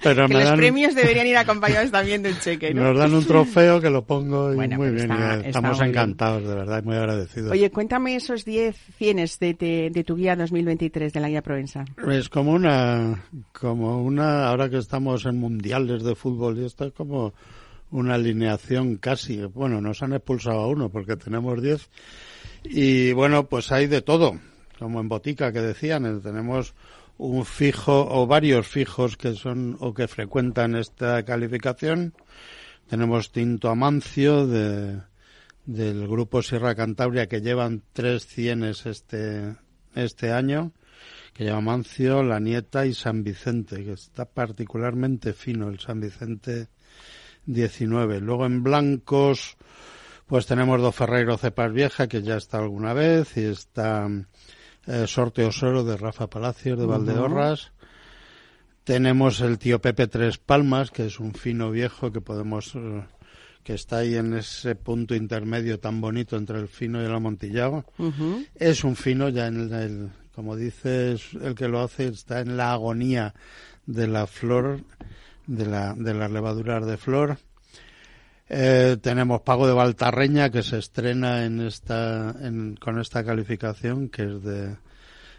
[0.00, 2.74] que los premios deberían ir acompañados también de un cheque.
[2.74, 5.10] Nos dan un trofeo que lo pongo y muy bien.
[5.44, 7.50] estamos encantados, de verdad, muy agradecidos.
[7.52, 11.84] Oye, cuéntame esos 10 cienes de, de, tu guía 2023 de la guía Provenza.
[12.10, 16.92] Es como una, como una, ahora que estamos en mundiales de fútbol y esto es
[16.92, 17.34] como
[17.90, 19.44] una alineación casi.
[19.44, 21.88] Bueno, nos han expulsado a uno porque tenemos 10
[22.64, 24.38] y bueno, pues hay de todo,
[24.78, 26.74] como en Botica que decían, eh, tenemos
[27.20, 32.14] un fijo o varios fijos que son o que frecuentan esta calificación.
[32.88, 35.02] Tenemos Tinto Amancio de,
[35.66, 39.54] del grupo Sierra Cantabria que llevan tres cienes este,
[39.94, 40.72] este año,
[41.34, 46.68] que lleva Amancio, La Nieta y San Vicente, que está particularmente fino el San Vicente
[47.44, 48.20] 19.
[48.20, 49.58] Luego en blancos,
[50.26, 54.08] pues tenemos dos Ferreiro Cepas Vieja, que ya está alguna vez, y está
[54.86, 57.72] eh, Sorte Osoro de Rafa Palacios de Valdeorras.
[58.84, 63.04] Tenemos el tío Pepe Tres Palmas, que es un fino viejo que podemos, eh,
[63.62, 67.84] que está ahí en ese punto intermedio tan bonito entre el fino y el amontillado.
[68.54, 72.72] Es un fino ya en el, como dices, el que lo hace está en la
[72.72, 73.34] agonía
[73.86, 74.80] de la flor,
[75.46, 77.38] de la, de las levaduras de flor.
[78.52, 82.34] Eh, tenemos Pago de Baltarreña que se estrena en esta,
[82.80, 84.76] con esta calificación que es de,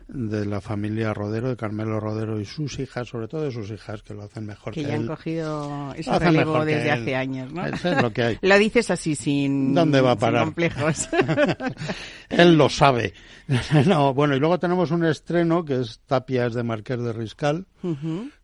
[0.07, 4.01] de la familia Rodero, de Carmelo Rodero y sus hijas, sobre todo de sus hijas,
[4.01, 7.65] que lo hacen mejor que, que ya han cogido ese relevo desde hace años, ¿no?
[7.65, 8.39] Eso es lo que hay.
[8.41, 10.45] lo dices así, sin, ¿Dónde va a parar?
[10.45, 11.09] complejos.
[12.29, 13.13] Él lo sabe.
[13.87, 17.65] no, bueno, y luego tenemos un estreno que es Tapias de Marqués de Riscal,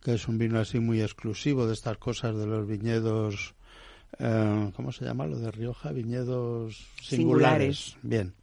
[0.02, 3.56] que es un vino así muy exclusivo de estas cosas de los viñedos
[4.20, 5.92] eh, ¿cómo se llama lo de Rioja?
[5.92, 7.98] Viñedos singulares.
[8.02, 8.34] Bien.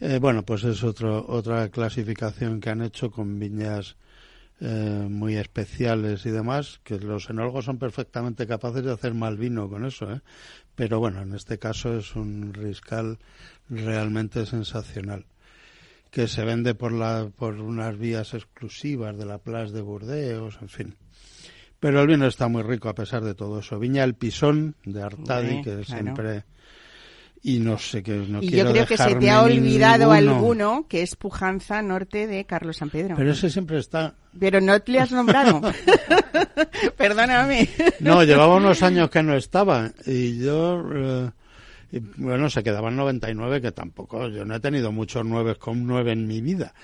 [0.00, 3.96] Eh, bueno, pues es otro, otra clasificación que han hecho con viñas
[4.60, 9.68] eh, muy especiales y demás, que los enólogos son perfectamente capaces de hacer mal vino
[9.68, 10.20] con eso, ¿eh?
[10.74, 13.18] pero bueno, en este caso es un riscal
[13.68, 15.26] realmente sensacional
[16.10, 20.68] que se vende por la por unas vías exclusivas de la Place de Burdeos, en
[20.68, 20.94] fin.
[21.80, 23.78] Pero el vino está muy rico a pesar de todo eso.
[23.78, 26.44] Viña El Pisón de Artadi, que siempre...
[27.40, 31.02] Y no sé qué, no y yo creo que se te ha olvidado alguno, que
[31.02, 33.14] es Pujanza Norte de Carlos San Pedro.
[33.16, 34.14] Pero ese siempre está.
[34.36, 35.60] Pero no te le has nombrado.
[36.96, 37.68] Perdóname.
[38.00, 39.92] no, llevaba unos años que no estaba.
[40.04, 40.84] Y yo...
[40.92, 41.30] Eh,
[42.16, 46.26] bueno, se quedaban 99, que tampoco, yo no he tenido muchos nueve con nueve en
[46.26, 46.74] mi vida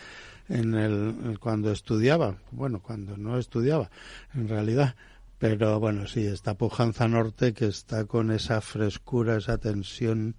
[0.48, 3.90] en el, cuando estudiaba, bueno, cuando no estudiaba,
[4.34, 4.94] en realidad.
[5.38, 10.36] Pero bueno, sí, está Pujanza Norte que está con esa frescura, esa tensión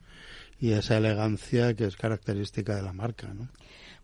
[0.60, 3.50] y esa elegancia que es característica de la marca, ¿no?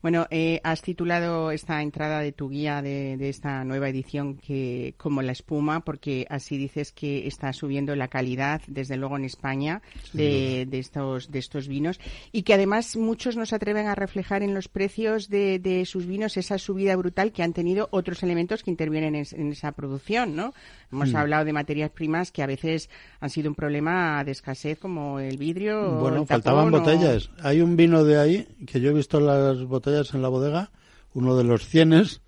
[0.02, 4.96] Bueno, eh, has titulado esta entrada de tu guía de, de, esta nueva edición que
[4.98, 9.84] como la espuma, porque así dices que está subiendo la calidad, desde luego en España,
[10.14, 12.00] de, de, estos de estos vinos
[12.32, 16.36] y que además muchos nos atreven a reflejar en los precios de, de sus vinos
[16.36, 20.54] esa subida brutal que han tenido otros elementos que intervienen en, en esa producción, ¿no?
[20.92, 21.16] Hemos Mm.
[21.16, 25.38] hablado de materias primas que a veces han sido un problema de escasez como el
[25.38, 25.80] vidrio.
[25.82, 27.30] o Bueno, el faltaban tapón o- botellas.
[27.42, 30.72] Hay un vino de ahí que yo he visto las botellas en la bodega,
[31.14, 32.22] uno de los cienes,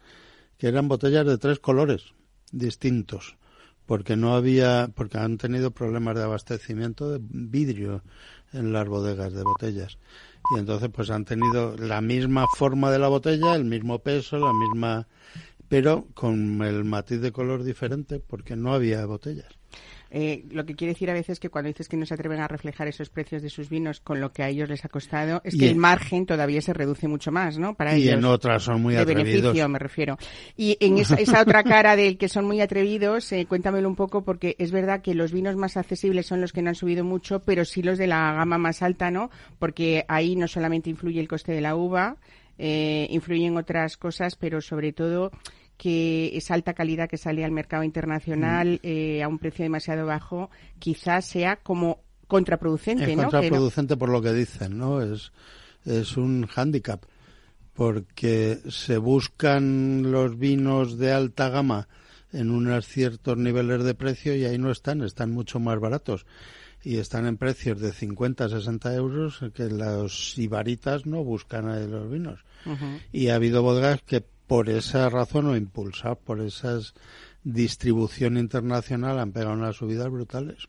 [0.57, 2.13] que eran botellas de tres colores
[2.51, 3.35] distintos,
[3.85, 8.01] porque no había, porque han tenido problemas de abastecimiento de vidrio
[8.53, 9.97] en las bodegas de botellas.
[10.55, 14.53] Y entonces pues han tenido la misma forma de la botella, el mismo peso, la
[14.53, 15.07] misma,
[15.73, 19.57] pero con el matiz de color diferente, porque no había botellas.
[20.11, 22.47] Eh, lo que quiere decir a veces que cuando dices que no se atreven a
[22.47, 25.55] reflejar esos precios de sus vinos con lo que a ellos les ha costado, es
[25.55, 27.73] Y que el margen todavía se reduce mucho más, ¿no?
[27.73, 28.19] Para y ellos.
[28.19, 29.41] en otras son muy de atrevidos.
[29.41, 30.19] beneficio, me refiero.
[30.55, 34.23] Y en esa, esa otra cara del que son muy atrevidos, eh, cuéntamelo un poco,
[34.23, 37.39] porque es verdad que los vinos más accesibles son los que no han subido mucho,
[37.39, 39.31] pero sí los de la gama más alta, ¿no?
[39.57, 42.17] Porque ahí no solamente influye el coste de la uva,
[42.59, 45.31] eh, influyen otras cosas, pero sobre todo
[45.83, 47.85] que esa alta calidad que sale al mercado Mm.
[47.87, 53.15] internacional eh, a un precio demasiado bajo, quizás sea como contraproducente, Es ¿no?
[53.15, 55.01] Que no- contraproducente por lo que dicen, ¿no?
[55.01, 55.33] Es,
[55.85, 57.03] es un hándicap,
[57.73, 61.87] porque se buscan los vinos de alta gama
[62.31, 66.25] en unos ciertos niveles de precio y ahí no están, están mucho más baratos.
[66.85, 72.09] Y están en precios de 50, 60 euros que los ibaritas no buscan ahí los
[72.11, 72.39] vinos.
[73.11, 76.79] Y ha habido bodegas que por esa razón o impulsadas por esa
[77.43, 80.67] distribución internacional han pegado unas subidas brutales.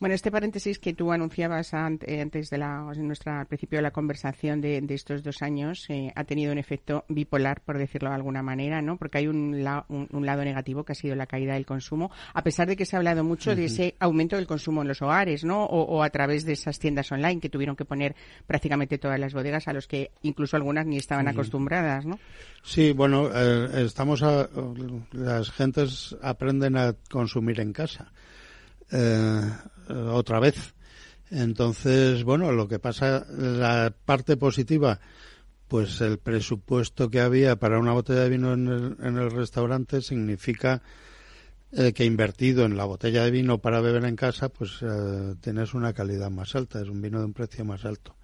[0.00, 3.90] Bueno, este paréntesis que tú anunciabas eh, antes de la, nuestra, al principio de la
[3.90, 8.14] conversación de, de estos dos años eh, ha tenido un efecto bipolar, por decirlo de
[8.14, 8.96] alguna manera, ¿no?
[8.96, 12.10] Porque hay un, la- un, un lado negativo que ha sido la caída del consumo,
[12.32, 15.02] a pesar de que se ha hablado mucho de ese aumento del consumo en los
[15.02, 15.66] hogares, ¿no?
[15.66, 19.34] O, o a través de esas tiendas online que tuvieron que poner prácticamente todas las
[19.34, 22.18] bodegas a los que incluso algunas ni estaban acostumbradas, ¿no?
[22.62, 24.48] Sí, bueno, eh, estamos a,
[25.12, 28.10] las gentes aprenden a consumir en casa
[28.92, 29.42] eh,
[29.90, 30.74] otra vez.
[31.30, 35.00] Entonces, bueno, lo que pasa, la parte positiva,
[35.68, 40.02] pues el presupuesto que había para una botella de vino en el, en el restaurante
[40.02, 40.82] significa
[41.72, 45.72] eh, que invertido en la botella de vino para beber en casa, pues eh, tienes
[45.72, 48.16] una calidad más alta, es un vino de un precio más alto.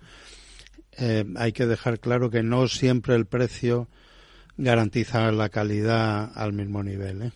[0.98, 3.88] Eh, hay que dejar claro que no siempre el precio
[4.56, 7.32] garantiza la calidad al mismo nivel, ¿eh?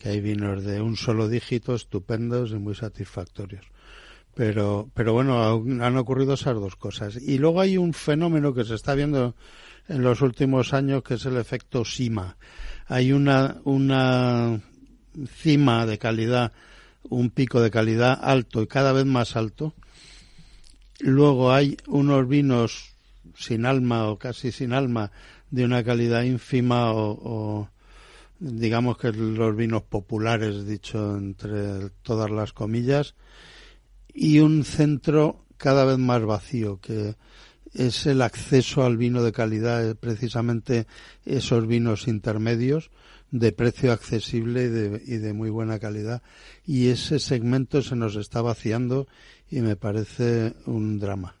[0.00, 3.66] Que hay vinos de un solo dígito estupendos y muy satisfactorios.
[4.34, 7.16] Pero, pero bueno, han ocurrido esas dos cosas.
[7.20, 9.34] Y luego hay un fenómeno que se está viendo
[9.88, 12.36] en los últimos años que es el efecto SIMA.
[12.86, 14.60] Hay una, una
[15.36, 16.52] cima de calidad,
[17.02, 19.74] un pico de calidad alto y cada vez más alto.
[21.00, 22.94] Luego hay unos vinos
[23.36, 25.12] sin alma o casi sin alma
[25.50, 27.68] de una calidad ínfima o
[28.40, 33.14] digamos que los vinos populares, dicho entre todas las comillas,
[34.12, 37.14] y un centro cada vez más vacío, que
[37.74, 40.86] es el acceso al vino de calidad, precisamente
[41.24, 42.90] esos vinos intermedios
[43.30, 46.22] de precio accesible y de, y de muy buena calidad.
[46.66, 49.06] Y ese segmento se nos está vaciando
[49.48, 51.39] y me parece un drama.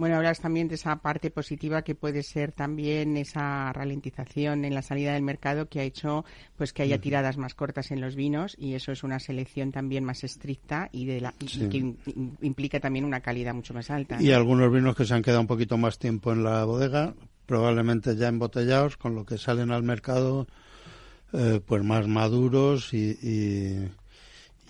[0.00, 4.80] Bueno, hablas también de esa parte positiva que puede ser también esa ralentización en la
[4.80, 6.24] salida del mercado que ha hecho
[6.56, 10.02] pues que haya tiradas más cortas en los vinos y eso es una selección también
[10.02, 13.90] más estricta y de la y que im- im- implica también una calidad mucho más
[13.90, 14.16] alta.
[14.16, 14.22] ¿no?
[14.22, 17.12] Y algunos vinos que se han quedado un poquito más tiempo en la bodega,
[17.44, 20.46] probablemente ya embotellados, con lo que salen al mercado
[21.34, 23.88] eh, pues más maduros y, y,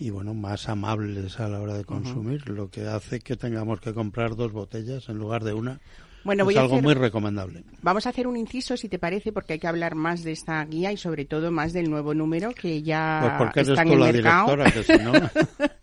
[0.01, 3.93] y, bueno, más amables a la hora de consumir, lo que hace que tengamos que
[3.93, 5.81] comprar dos botellas en lugar de una.
[6.25, 7.65] Bueno, es voy a algo hacer- muy recomendable.
[7.83, 10.65] Vamos a hacer un inciso, si te parece, porque hay que hablar más de esta
[10.65, 13.89] guía y sobre todo más del nuevo número que ya Pues porque eres está en
[13.89, 14.57] tú el la mercado.
[14.57, 15.13] directora, que si no...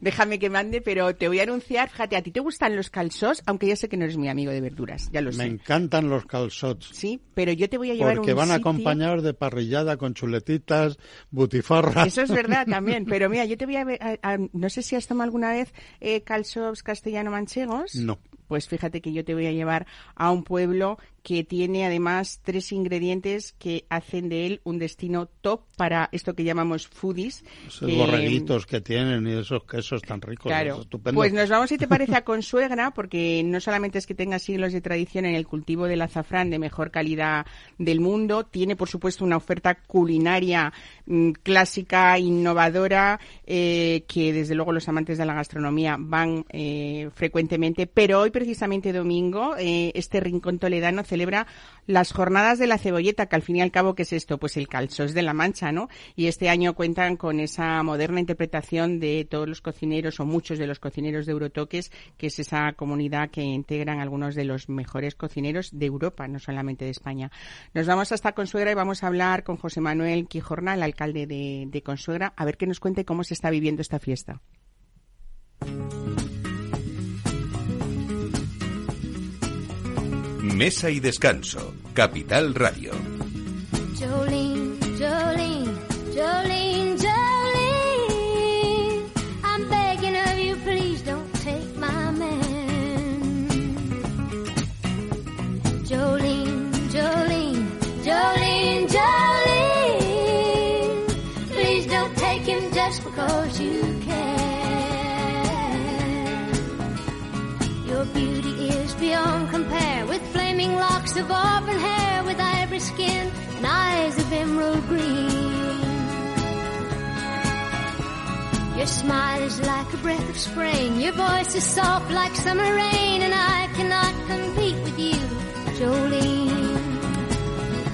[0.00, 3.42] Déjame que mande, pero te voy a anunciar, fíjate, a ti te gustan los calzos,
[3.46, 5.44] aunque ya sé que no eres mi amigo de verduras, ya lo Me sé.
[5.44, 6.90] encantan los calzots.
[6.92, 9.96] Sí, pero yo te voy a llevar a Porque un van sitio- acompañados de parrillada
[9.98, 10.98] con chuletitas,
[11.30, 12.08] butifarras.
[12.08, 14.82] Eso es verdad también, pero mira, yo te voy a ver, a- a- no sé
[14.82, 17.94] si has tomado alguna vez eh, calzots castellano-manchegos.
[17.96, 18.18] No.
[18.52, 22.72] Pues fíjate que yo te voy a llevar a un pueblo que tiene además tres
[22.72, 27.44] ingredientes que hacen de él un destino top para esto que llamamos foodies.
[27.66, 30.46] Esos que- borreguitos que tienen y esos quesos tan ricos.
[30.46, 30.84] Claro.
[31.14, 34.72] Pues nos vamos, si te parece, a Consuegra, porque no solamente es que tenga siglos
[34.72, 37.46] de tradición en el cultivo del azafrán de mejor calidad
[37.78, 40.72] del mundo, tiene, por supuesto, una oferta culinaria
[41.06, 47.86] mm, clásica, innovadora, eh, que desde luego los amantes de la gastronomía van eh, frecuentemente.
[47.86, 51.46] Pero hoy, precisamente domingo, eh, este rincón toledano celebra
[51.86, 54.38] las jornadas de la cebolleta, que al fin y al cabo, ¿qué es esto?
[54.38, 55.90] Pues el calzós de la Mancha, ¿no?
[56.16, 60.66] Y este año cuentan con esa moderna interpretación de todos los cocineros o muchos de
[60.66, 65.68] los cocineros de Eurotoques, que es esa comunidad que integran algunos de los mejores cocineros
[65.78, 67.30] de Europa, no solamente de España.
[67.74, 71.66] Nos vamos hasta Consuegra y vamos a hablar con José Manuel Quijorna, el alcalde de,
[71.68, 74.40] de Consuegra, a ver que nos cuente cómo se está viviendo esta fiesta.
[80.42, 81.72] Mesa y descanso.
[81.94, 82.90] Capital Radio.
[83.94, 85.72] Jolene, Jolene,
[86.12, 88.32] Jolene, Jolene.
[89.44, 93.48] I'm begging of you, please don't take my man.
[95.84, 97.68] Jolene, Jolene,
[98.02, 100.26] Jolene, Jolene.
[101.52, 103.81] Please don't take him just because you
[110.70, 115.62] locks of auburn hair, with ivory skin and eyes of emerald green.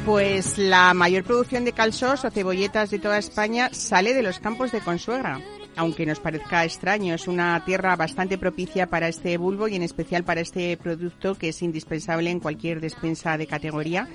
[0.07, 4.73] Pues la mayor producción de calzós o cebolletas de toda España sale de los campos
[4.73, 5.41] de Consuegra.
[5.79, 10.25] Aunque nos parezca extraño, es una tierra bastante propicia para este bulbo y en especial
[10.25, 14.09] para este producto que es indispensable en cualquier despensa de categoría.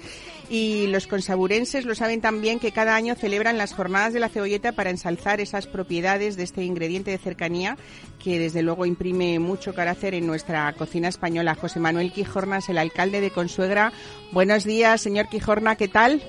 [0.49, 4.73] Y los consaburenses lo saben también que cada año celebran las jornadas de la cebolleta
[4.73, 7.77] para ensalzar esas propiedades de este ingrediente de cercanía
[8.21, 11.55] que desde luego imprime mucho carácter en nuestra cocina española.
[11.55, 13.93] José Manuel Quijornas, el alcalde de Consuegra.
[14.33, 16.21] Buenos días, señor Quijorna, ¿qué tal?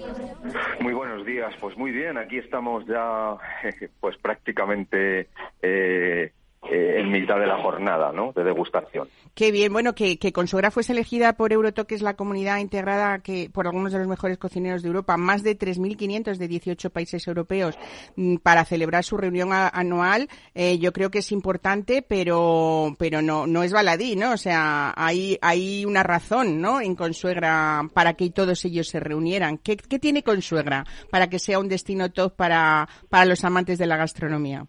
[0.81, 3.37] Muy buenos días, pues muy bien, aquí estamos ya
[4.01, 5.24] pues prácticamente
[5.63, 6.33] eh,
[6.71, 8.33] eh, en mitad de la jornada ¿no?
[8.33, 9.09] de degustación.
[9.35, 13.67] Qué bien, bueno, que, que Consuegra fuese elegida por Eurotoques, la comunidad integrada que por
[13.67, 17.79] algunos de los mejores cocineros de Europa, más de 3.500 de 18 países europeos,
[18.17, 23.63] mm, para celebrar su reunión anual, eh, yo creo que es importante, pero pero no
[23.63, 24.33] es baladí, ¿no?
[24.33, 26.81] O sea, hay hay una razón, ¿no?
[26.81, 29.59] En Consuegra para que todos ellos se reunieran.
[29.59, 33.87] ¿Qué, qué tiene Consuegra para que sea un destino top para para los amantes de
[33.87, 34.67] la gastronomía?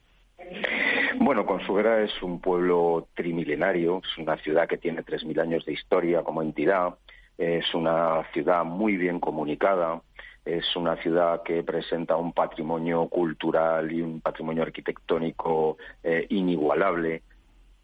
[1.20, 6.24] Bueno, Consuegra es un pueblo trimilenario, es una ciudad que tiene 3.000 años de historia
[6.24, 6.96] como entidad,
[7.38, 10.02] es una ciudad muy bien comunicada,
[10.46, 17.24] es una ciudad que presenta un patrimonio cultural y un patrimonio arquitectónico eh, inigualable.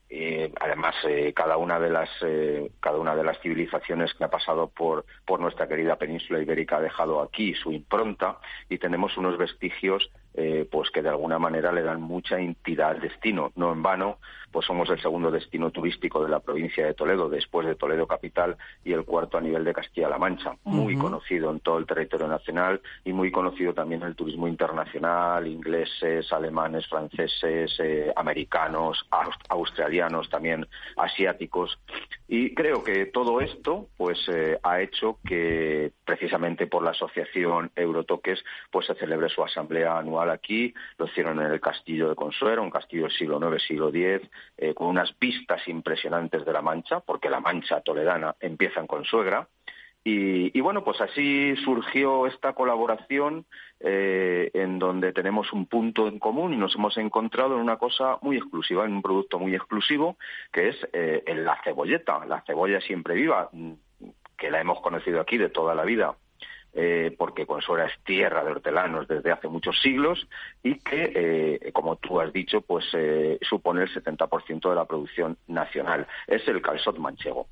[0.08, 2.10] Eh, además, eh, cada una de las
[2.80, 6.82] cada una de las civilizaciones que ha pasado por por nuestra querida península ibérica ha
[6.82, 8.38] dejado aquí su impronta
[8.70, 13.02] y tenemos unos vestigios eh, pues que de alguna manera le dan mucha entidad al
[13.02, 13.52] destino.
[13.56, 14.18] No en vano,
[14.52, 18.58] pues somos el segundo destino turístico de la provincia de Toledo, después de Toledo capital
[18.84, 20.56] y el cuarto a nivel de Castilla-La Mancha.
[20.64, 25.48] Muy conocido en todo el territorio nacional y muy conocido también en el turismo internacional,
[25.48, 31.80] ingleses, alemanes, franceses, eh, americanos, aus- australianos, también asiáticos.
[32.28, 38.44] Y creo que todo esto, pues, eh, ha hecho que precisamente por la asociación Eurotoques,
[38.72, 40.74] pues se celebre su asamblea anual aquí.
[40.98, 44.74] Lo hicieron en el castillo de Consuero, un castillo del siglo IX, siglo X, eh,
[44.74, 49.48] con unas vistas impresionantes de la Mancha, porque la Mancha toledana empieza en Consuegra.
[50.04, 53.46] Y, bueno, pues así surgió esta colaboración
[53.80, 58.18] eh, en donde tenemos un punto en común y nos hemos encontrado en una cosa
[58.24, 60.18] muy exclusiva, en un producto muy exclusivo,
[60.52, 63.74] que es eh, la cebolleta, la cebolla siempre viva, mm,
[64.36, 66.16] que la hemos conocido aquí de toda la vida.
[66.74, 70.28] Eh, porque Consuera es tierra de hortelanos desde hace muchos siglos
[70.64, 75.38] y que, eh, como tú has dicho, pues eh, supone el 70% de la producción
[75.48, 76.08] nacional.
[76.28, 77.48] Es el calzot manchego.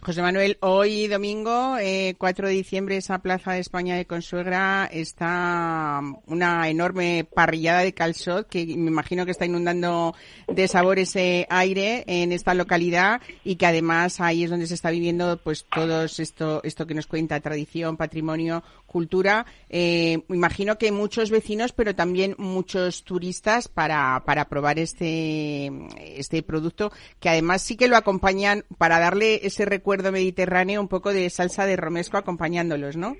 [0.00, 6.00] José Manuel, hoy domingo, eh, 4 de diciembre, esa plaza de España de Consuegra está
[6.26, 10.14] una enorme parrillada de calzot que me imagino que está inundando
[10.48, 14.90] de sabor ese aire en esta localidad y que además ahí es donde se está
[14.90, 18.39] viviendo pues todo esto, esto que nos cuenta, tradición, patrimonio,
[18.86, 19.46] cultura.
[19.68, 26.90] Eh, imagino que muchos vecinos, pero también muchos turistas para, para probar este, este producto,
[27.20, 31.66] que además sí que lo acompañan para darle ese recuerdo mediterráneo, un poco de salsa
[31.66, 33.16] de romesco acompañándolos, ¿no?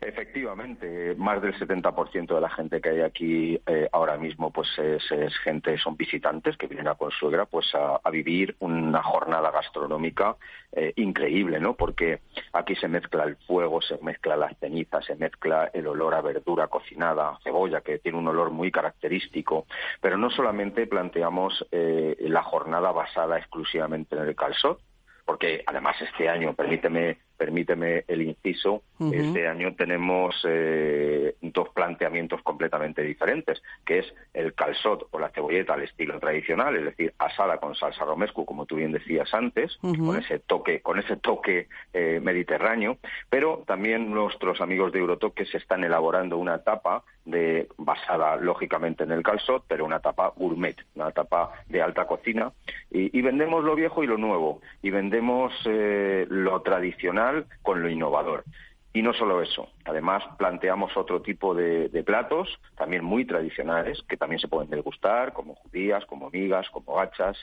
[0.00, 5.02] Efectivamente, más del 70% de la gente que hay aquí eh, ahora mismo pues es,
[5.38, 10.36] gente, son visitantes que vienen a Consuegra pues a, vivir una jornada gastronómica
[10.72, 11.74] eh, increíble, ¿no?
[11.74, 12.20] Porque
[12.52, 16.68] aquí se mezcla el fuego, se mezcla la ceniza, se mezcla el olor a verdura
[16.68, 19.66] cocinada, cebolla, que tiene un olor muy característico,
[20.00, 24.80] pero no solamente planteamos eh, la jornada basada exclusivamente en el calzot,
[25.24, 28.82] porque además este año, permíteme permíteme el inciso,
[29.12, 35.74] este año tenemos eh, dos planteamientos completamente diferentes, que es el calzot o la cebolleta
[35.74, 40.16] al estilo tradicional, es decir, asada con salsa romesco, como tú bien decías antes, con
[40.16, 42.98] ese toque, con ese toque eh, mediterráneo,
[43.30, 49.10] pero también nuestros amigos de Eurotoque se están elaborando una tapa de basada lógicamente en
[49.10, 52.52] el calzot, pero una tapa gourmet, una tapa de alta cocina,
[52.90, 58.44] y, vendemos lo viejo y lo nuevo, y vendemos eh, lo tradicional con lo innovador.
[58.96, 64.40] Y no solo eso, además planteamos otro tipo de, platos, también muy tradicionales, que también
[64.40, 67.36] se pueden degustar, como judías, como migas, como gachas.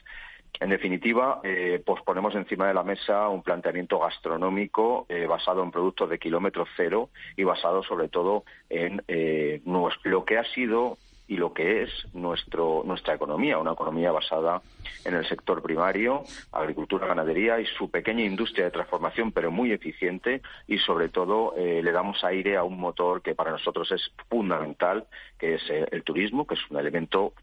[0.60, 5.70] En definitiva, eh, pues ponemos encima de la mesa un planteamiento gastronómico eh, basado en
[5.70, 9.62] productos de kilómetro cero y basado sobre todo en eh,
[10.06, 10.98] lo que ha sido
[11.28, 14.62] y lo que es nuestro, nuestra economía, una economía basada
[15.06, 20.42] en el sector primario, agricultura, ganadería y su pequeña industria de transformación, pero muy eficiente
[20.68, 25.08] y sobre todo eh, le damos aire a un motor que para nosotros es fundamental,
[25.40, 27.34] que es eh, el turismo, que es un elemento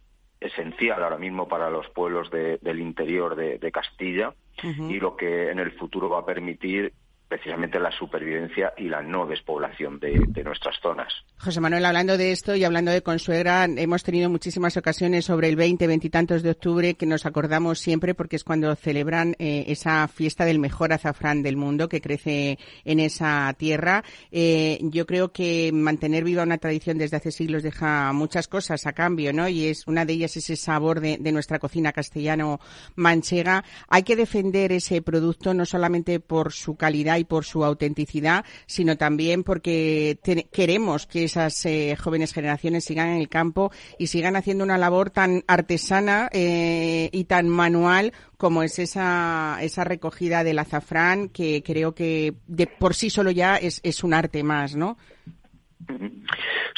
[0.40, 5.72] esencial ahora mismo para los pueblos del interior de, Castilla y lo que en el
[5.72, 6.92] futuro va a permitir
[7.30, 11.12] precisamente la supervivencia y la no despoblación de, nuestras zonas.
[11.38, 15.54] José Manuel, hablando de esto y hablando de Consuegra, hemos tenido muchísimas ocasiones sobre el
[15.54, 20.44] 20, veintitantos de octubre que nos acordamos siempre porque es cuando celebran eh, esa fiesta
[20.44, 24.02] del mejor azafrán del mundo que crece en esa tierra.
[24.32, 28.92] Eh, yo creo que mantener viva una tradición desde hace siglos deja muchas cosas a
[28.92, 29.48] cambio, ¿no?
[29.48, 33.64] Y es una de ellas ese sabor de, de nuestra cocina castellano-manchega.
[33.88, 38.96] Hay que defender ese producto no solamente por su calidad y por su autenticidad, sino
[38.96, 40.18] también porque
[40.52, 45.10] queremos que esas eh, jóvenes generaciones sigan en el campo y sigan haciendo una labor
[45.10, 51.94] tan artesana eh, y tan manual como es esa, esa recogida del azafrán, que creo
[51.94, 54.96] que de por sí solo ya es, es un arte más, ¿no?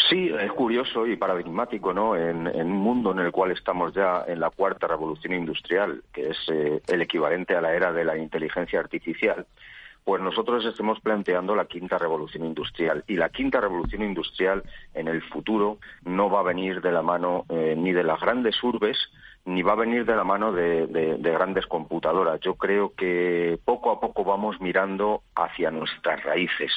[0.09, 2.17] Sí, es curioso y paradigmático, ¿no?
[2.17, 6.37] En, un mundo en el cual estamos ya en la cuarta revolución industrial, que es
[6.49, 9.47] eh, el equivalente a la era de la inteligencia artificial,
[10.05, 13.05] pues nosotros estemos planteando la quinta revolución industrial.
[13.07, 17.45] Y la quinta revolución industrial en el futuro no va a venir de la mano
[17.49, 18.99] eh, ni de las grandes urbes,
[19.45, 22.41] ni va a venir de la mano de, grandes computadoras.
[22.41, 26.71] Yo creo que poco a poco vamos mirando hacia nuestras raíces.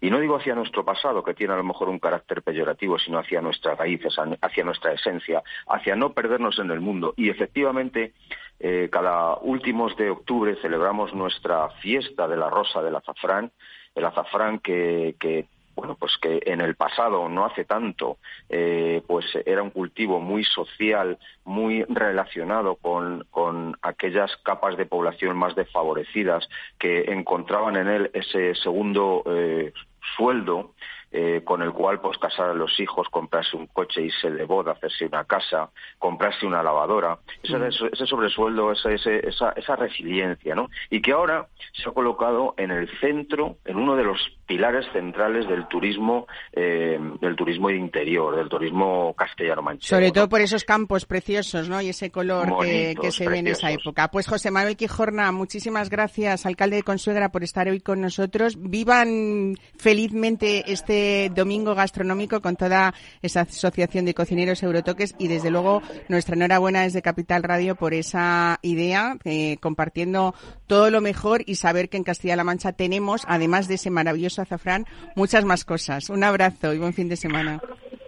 [0.00, 3.18] Y no digo hacia nuestro pasado, que tiene a lo mejor un carácter peyorativo, sino
[3.18, 7.12] hacia nuestras raíces, hacia nuestra esencia, hacia no perdernos en el mundo.
[7.16, 8.14] Y efectivamente,
[8.60, 13.52] eh, cada últimos de octubre celebramos nuestra fiesta de la rosa del azafrán,
[13.94, 15.46] el azafrán que, que
[15.76, 18.16] bueno, pues que en el pasado, no hace tanto,
[18.48, 25.36] eh, pues era un cultivo muy social, muy relacionado con, con, aquellas capas de población
[25.36, 26.48] más desfavorecidas
[26.78, 29.72] que encontraban en él ese segundo eh,
[30.16, 30.72] sueldo
[31.12, 34.72] eh, con el cual pues casar a los hijos, comprarse un coche, irse de boda,
[34.72, 37.88] hacerse una casa, comprarse una lavadora, ese, mm.
[37.92, 40.68] ese sobresueldo, esa, esa, esa resiliencia, ¿no?
[40.90, 45.48] Y que ahora se ha colocado en el centro, en uno de los pilares centrales
[45.48, 49.88] del turismo, eh, del turismo interior, del turismo castellano-manchego.
[49.96, 51.82] Sobre todo por esos campos preciosos, ¿no?
[51.82, 54.08] Y ese color que, se ve en esa época.
[54.08, 58.56] Pues José Manuel Quijorna, muchísimas gracias, alcalde de Consuegra, por estar hoy con nosotros.
[58.58, 65.82] Vivan felizmente este domingo gastronómico con toda esa asociación de cocineros eurotoques y desde luego
[66.08, 70.34] nuestra enhorabuena desde Capital Radio por esa idea, eh, compartiendo
[70.66, 74.86] todo lo mejor y saber que en Castilla-La Mancha tenemos, además de ese maravilloso azafrán,
[75.14, 76.10] muchas más cosas.
[76.10, 77.60] Un abrazo y buen fin de semana.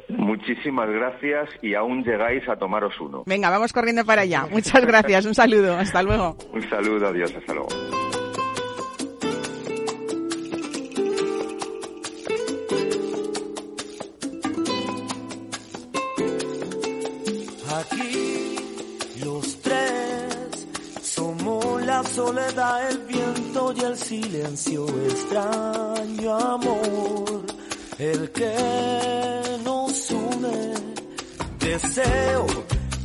[0.09, 3.25] Muchísimas gracias y aún llegáis a tomaros uno.
[3.27, 4.47] Venga, vamos corriendo para allá.
[4.51, 5.27] Muchas gracias.
[5.27, 5.77] Un saludo.
[5.77, 6.37] Hasta luego.
[6.53, 7.09] Un saludo.
[7.09, 7.35] Adiós.
[7.35, 7.69] Hasta luego.
[22.19, 27.43] soledad, el viento y el silencio, extraño amor,
[27.97, 28.57] el que
[29.63, 30.75] nos une,
[31.61, 32.45] deseo,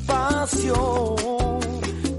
[0.08, 1.60] pasión,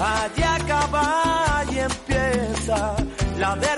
[0.00, 2.96] allá acaba y empieza
[3.38, 3.73] la de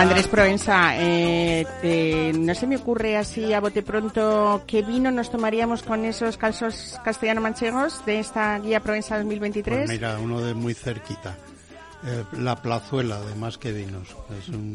[0.00, 5.30] Andrés Provenza, eh, eh, no se me ocurre así a bote pronto qué vino nos
[5.30, 9.78] tomaríamos con esos calzos castellano-manchegos de esta guía Provenza 2023.
[9.80, 11.36] Pues mira, uno de muy cerquita.
[12.06, 14.08] Eh, la plazuela de más que vinos.
[14.38, 14.74] Es un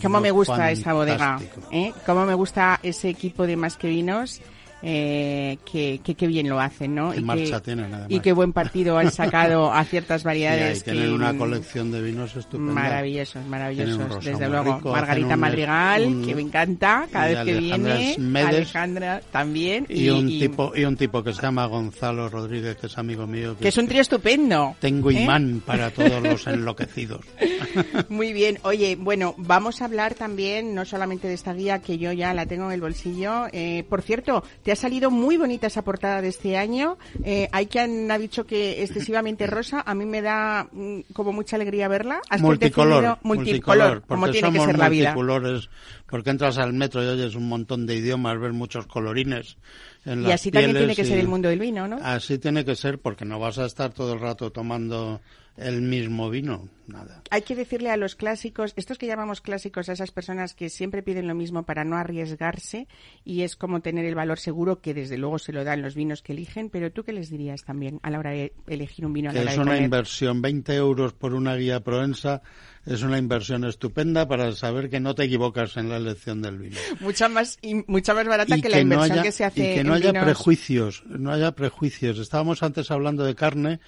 [0.00, 1.38] ¿Cómo me gusta esa bodega?
[1.38, 1.68] fantástico.
[1.72, 1.92] ¿eh?
[2.06, 4.40] ¿Cómo me gusta ese equipo de más que vinos?
[4.82, 7.12] Eh, que, que, que bien lo hacen, ¿no?
[7.12, 8.06] Qué marcha tienen, además.
[8.10, 10.78] y qué buen partido han sacado a ciertas Sí, variedades.
[10.78, 12.72] ahí tienen que, una mm, colección de vinos estupenda.
[12.72, 14.24] Maravillosos, maravillosos.
[14.24, 18.12] Desde luego, rico, Margarita un- Madrigal, un- que me encanta cada vez que Alejandra viene.
[18.12, 18.48] Esmedes.
[18.48, 19.86] Alejandra también.
[19.88, 23.56] Y, un tipo y un tipo que se llama Gonzalo Rodríguez, que es amigo mío.
[23.60, 24.76] Que es un trío estupendo.
[24.80, 25.22] Tengo ¿eh?
[25.22, 27.20] imán para todos los enloquecidos.
[28.08, 28.58] Muy bien.
[28.62, 32.46] Oye, bueno, vamos a hablar también no solamente de esta guía que yo ya la
[32.46, 33.46] tengo en el bolsillo.
[33.52, 36.98] Eh, por cierto, te ha salido muy bonita esa portada de este año.
[37.24, 39.82] Eh, hay quien ha dicho que excesivamente rosa.
[39.86, 42.20] A mí me da mm, como mucha alegría verla.
[42.28, 45.14] Has multicolor, definido- multicolor, como que somos ser la vida.
[45.14, 45.68] multicolores,
[46.08, 49.56] porque entras al metro y oyes un montón de idiomas, ves muchos colorines
[50.04, 51.98] en Y así también tiene que ser el mundo del vino, ¿no?
[52.02, 55.20] Así tiene que ser, porque no vas a estar todo el rato tomando
[55.60, 57.22] el mismo vino, nada.
[57.30, 61.02] Hay que decirle a los clásicos, estos que llamamos clásicos, a esas personas que siempre
[61.02, 62.88] piden lo mismo para no arriesgarse
[63.24, 66.22] y es como tener el valor seguro que desde luego se lo dan los vinos
[66.22, 69.30] que eligen, pero tú qué les dirías también a la hora de elegir un vino
[69.30, 72.42] a la hora es de una inversión, 20 euros por una guía Proensa,
[72.86, 76.76] es una inversión estupenda para saber que no te equivocas en la elección del vino.
[77.00, 79.74] Mucha más y mucha más barata que, la no inversión haya, que se hace y
[79.74, 80.24] que no en haya vinos.
[80.24, 82.18] prejuicios, no haya prejuicios.
[82.18, 83.80] Estábamos antes hablando de carne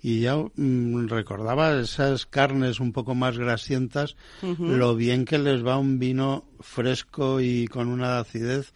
[0.00, 5.78] y ya mm, recordaba esas carnes un poco más grasientas, lo bien que les va
[5.78, 8.72] un vino fresco y con una acidez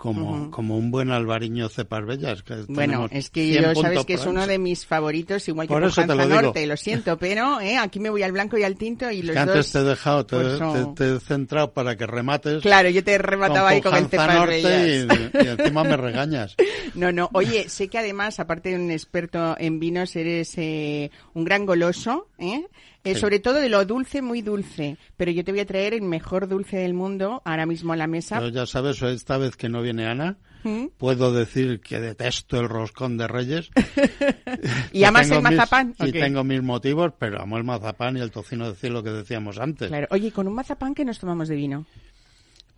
[0.00, 2.42] como, como un buen albariño cepas bellas.
[2.42, 5.74] Que Bueno, es que 100 yo sabes que es uno de mis favoritos, igual que
[5.74, 6.40] Por eso te lo digo.
[6.40, 7.76] Norte, lo siento, pero ¿eh?
[7.76, 9.72] aquí me voy al blanco y al tinto y los Que antes dos...
[9.72, 12.62] te he dejado, te, pues te- te he centrado para que remates.
[12.62, 15.18] Claro, yo te he rematado ahí con el cepas norte bellas.
[15.34, 16.56] y, y encima me regañas.
[16.94, 17.30] No, no.
[17.34, 22.26] Oye, sé que además, aparte de un experto en vinos, eres eh, un gran goloso,
[22.36, 22.66] ¿eh?
[23.02, 23.20] Eh, Sí.
[23.20, 24.98] Sobre todo de lo dulce, muy dulce.
[25.16, 28.06] Pero yo te voy a traer el mejor dulce del mundo ahora mismo a la
[28.06, 28.40] mesa.
[28.40, 30.88] Yo ya sabes, esta vez que no viene Ana, ¿Mm?
[30.98, 33.70] puedo decir que detesto el roscón de Reyes.
[34.92, 35.88] ¿Y amas el mazapán?
[35.88, 39.02] mis- ¿o y tengo mis motivos, pero amo el mazapán y el tocino de cielo
[39.02, 39.88] que decíamos antes.
[39.88, 40.06] Claro.
[40.10, 41.86] Oye, con un mazapán que nos tomamos de vino.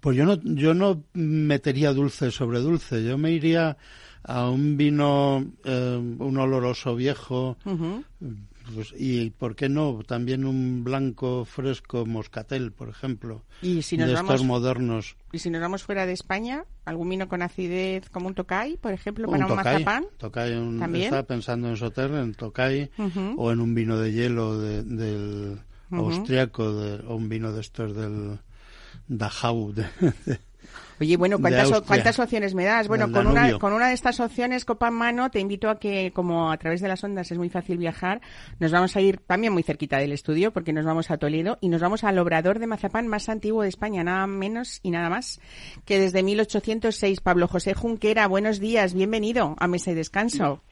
[0.00, 3.04] Pues yo no, yo no metería dulce sobre dulce.
[3.04, 3.76] Yo me iría
[4.24, 7.56] a un vino, eh, un oloroso viejo.
[8.74, 10.00] Pues, y ¿por qué no?
[10.06, 15.16] También un blanco fresco moscatel, por ejemplo, Y si nos de vamos estos modernos.
[15.32, 18.92] y si nos vamos fuera de España, algún vino con acidez como un Tocay, por
[18.92, 20.04] ejemplo, para un un Tocay, mazapán.
[20.18, 21.04] Tocay un- ¿También?
[21.04, 22.90] estaba pensando en Soter, en Tocay,
[23.36, 25.58] o en un vino de hielo de- del
[25.90, 28.38] austriaco, de- o un vino de estos del
[29.08, 29.72] Dachau.
[29.72, 29.82] de-
[30.26, 30.38] de-
[31.00, 32.86] Oye, bueno, ¿cuántas, ¿cuántas opciones me das?
[32.86, 36.12] Bueno, con una, con una de estas opciones, copa en mano, te invito a que,
[36.12, 38.20] como a través de las ondas es muy fácil viajar,
[38.60, 41.68] nos vamos a ir también muy cerquita del estudio, porque nos vamos a Toledo y
[41.68, 45.40] nos vamos al obrador de mazapán más antiguo de España, nada menos y nada más
[45.84, 47.20] que desde 1806.
[47.20, 50.62] Pablo José Junquera, buenos días, bienvenido a Mesa y Descanso.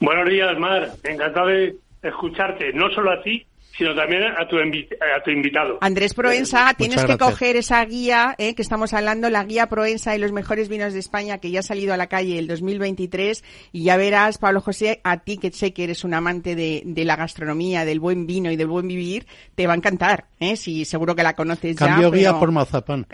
[0.00, 0.90] Buenos días, Mar.
[1.04, 3.46] Encantado de escucharte, no solo a ti,
[3.76, 5.78] sino también a tu, a tu invitado.
[5.80, 7.30] Andrés Proensa, tienes que gracias.
[7.30, 10.98] coger esa guía eh, que estamos hablando, la guía Proensa y los mejores vinos de
[10.98, 15.00] España que ya ha salido a la calle el 2023 y ya verás, Pablo José,
[15.04, 18.50] a ti que sé que eres un amante de, de la gastronomía, del buen vino
[18.50, 20.56] y del buen vivir, te va a encantar, ¿eh?
[20.56, 21.86] Sí, seguro que la conoces ya.
[21.86, 23.06] Cambio guía pero- por mazapán.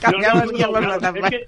[0.00, 1.24] Cambiamos No, no, no, guía por claro, mazapán.
[1.24, 1.46] es que,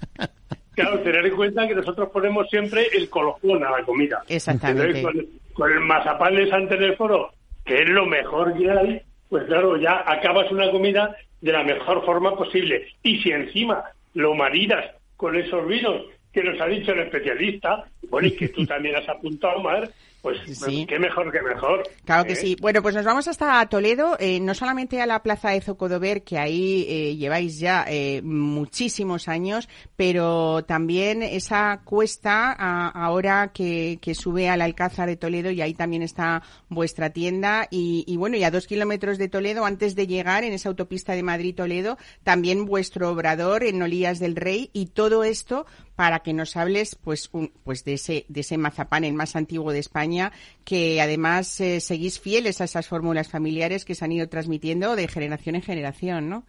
[0.75, 4.21] claro, tener en cuenta que nosotros ponemos siempre el colofón a la comida.
[4.27, 5.01] Exactamente.
[5.01, 5.13] Con,
[5.53, 7.31] con el mazapán de San Telésforo,
[7.69, 12.03] que es lo mejor que hay, pues claro, ya acabas una comida de la mejor
[12.03, 12.87] forma posible.
[13.03, 13.83] Y si encima
[14.15, 16.01] lo maridas con esos vinos
[16.33, 19.87] que nos ha dicho el especialista, bueno, y que tú también has apuntado, Mar,
[20.21, 20.85] pues Sí.
[20.87, 21.83] qué mejor que mejor.
[22.05, 22.35] Claro que ¿eh?
[22.35, 22.57] sí.
[22.59, 26.37] Bueno, pues nos vamos hasta Toledo, eh, no solamente a la plaza de Zocodover, que
[26.37, 34.13] ahí eh, lleváis ya eh, muchísimos años, pero también esa cuesta a- ahora que, que
[34.15, 37.67] sube al Alcázar de Toledo y ahí también está vuestra tienda.
[37.71, 41.13] Y, y bueno, y a dos kilómetros de Toledo, antes de llegar en esa autopista
[41.13, 45.65] de Madrid-Toledo, también vuestro obrador en Olías del Rey y todo esto
[45.99, 49.73] para que nos hables pues un, pues de ese de ese mazapán el más antiguo
[49.73, 50.31] de España
[50.63, 55.09] que además eh, seguís fieles a esas fórmulas familiares que se han ido transmitiendo de
[55.09, 56.45] generación en generación, ¿no?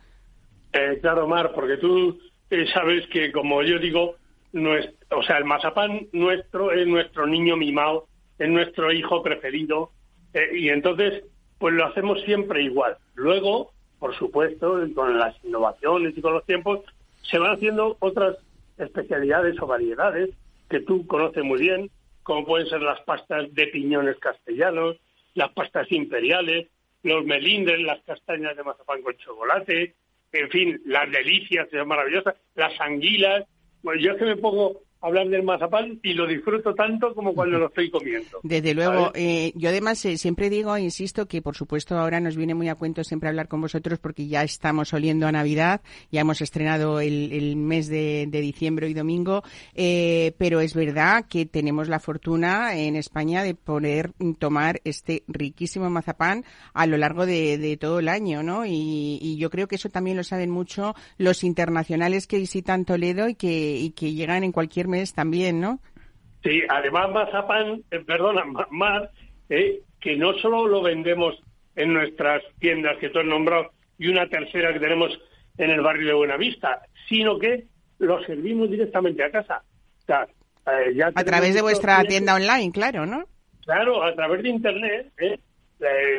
[0.72, 2.16] Eh, claro, Mar, porque tú
[2.48, 4.14] eh, sabes que, como yo digo,
[4.54, 8.06] o sea, el mazapán nuestro es nuestro niño mimado,
[8.38, 9.90] es nuestro hijo preferido,
[10.32, 11.24] eh, y entonces,
[11.58, 12.98] pues lo hacemos siempre igual.
[13.16, 16.82] Luego, por supuesto, con las innovaciones y con los tiempos,
[17.22, 18.36] se van haciendo otras
[18.80, 20.30] especialidades o variedades
[20.68, 21.90] que tú conoces muy bien,
[22.22, 24.96] como pueden ser las pastas de piñones castellanos,
[25.34, 26.68] las pastas imperiales,
[27.02, 29.94] los melindres, las castañas de mazapán con chocolate,
[30.32, 33.46] en fin, las delicias, que son maravillosas, las anguilas.
[33.82, 37.58] Bueno, yo es que me pongo hablar del mazapán y lo disfruto tanto como cuando
[37.58, 38.40] lo estoy comiendo.
[38.42, 42.54] Desde luego, eh, yo además eh, siempre digo, insisto, que por supuesto ahora nos viene
[42.54, 45.80] muy a cuento siempre hablar con vosotros porque ya estamos oliendo a Navidad,
[46.10, 49.42] ya hemos estrenado el, mes de, diciembre y domingo,
[49.74, 55.88] eh, pero es verdad que tenemos la fortuna en España de poder tomar este riquísimo
[55.88, 56.44] mazapán
[56.74, 58.66] a lo largo de, todo el año, ¿no?
[58.66, 63.28] Y, y, yo creo que eso también lo saben mucho los internacionales que visitan Toledo
[63.28, 65.80] y que, y que llegan en cualquier también, ¿no?
[66.42, 69.08] Sí, además Mazapán, eh, perdona, más,
[69.48, 71.34] eh, que no solo lo vendemos
[71.76, 75.10] en nuestras tiendas que tú has nombrado y una tercera que tenemos
[75.58, 77.64] en el barrio de Buenavista, sino que
[77.98, 79.62] lo servimos directamente a casa.
[80.08, 83.24] Eh, a través de vuestra tienda online, claro, ¿no?
[83.64, 85.38] Claro, a través de Internet, ¿eh?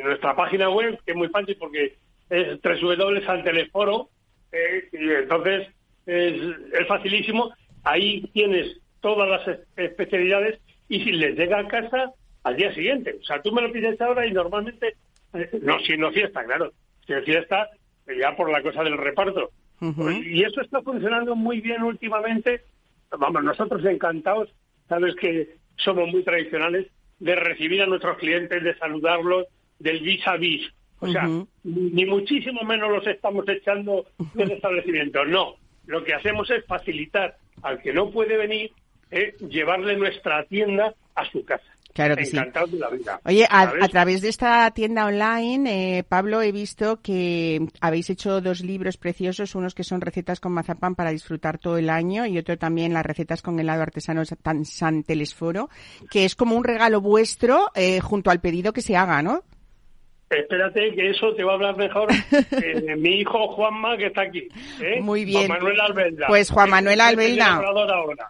[0.04, 1.96] nuestra página web, que es muy fácil porque
[2.30, 4.10] es www.anteleforo,
[4.52, 5.68] eh, y entonces
[6.06, 6.42] es,
[6.74, 7.52] es facilísimo
[7.84, 12.12] ahí tienes todas las especialidades y si les llega a casa
[12.44, 13.16] al día siguiente.
[13.20, 14.96] O sea, tú me lo pides ahora y normalmente,
[15.34, 16.72] eh, no, si no fiesta, claro,
[17.06, 17.70] si no fiesta,
[18.20, 19.52] ya por la cosa del reparto.
[20.24, 22.62] Y eso está funcionando muy bien últimamente.
[23.18, 24.50] Vamos, nosotros encantados,
[24.88, 26.88] sabes que somos muy tradicionales
[27.20, 29.48] de recibir a nuestros clientes, de saludarlos,
[29.80, 30.70] del vis a vis.
[31.00, 31.28] O sea,
[31.64, 34.06] ni muchísimo menos los estamos echando
[34.36, 35.26] del establecimiento.
[35.26, 35.56] No,
[35.88, 38.72] lo que hacemos es facilitar al que no puede venir,
[39.12, 41.66] eh, llevarle nuestra tienda a su casa.
[41.94, 42.38] Claro que sí.
[42.38, 47.68] De la vida, Oye, a, través de esta tienda online, eh, Pablo, he visto que
[47.82, 51.90] habéis hecho dos libros preciosos, unos que son recetas con mazapán para disfrutar todo el
[51.90, 54.24] año y otro también las recetas con helado artesano
[54.64, 55.70] San Telesforo,
[56.10, 59.44] que es como un regalo vuestro eh, junto al pedido que se haga, ¿no?
[60.32, 64.48] Espérate que eso te va a hablar mejor eh, mi hijo Juanma que está aquí.
[64.82, 65.02] ¿eh?
[65.02, 65.48] Muy bien.
[65.48, 66.28] Juan Manuel Albelda.
[66.28, 67.62] Pues Juan Manuel Albelda.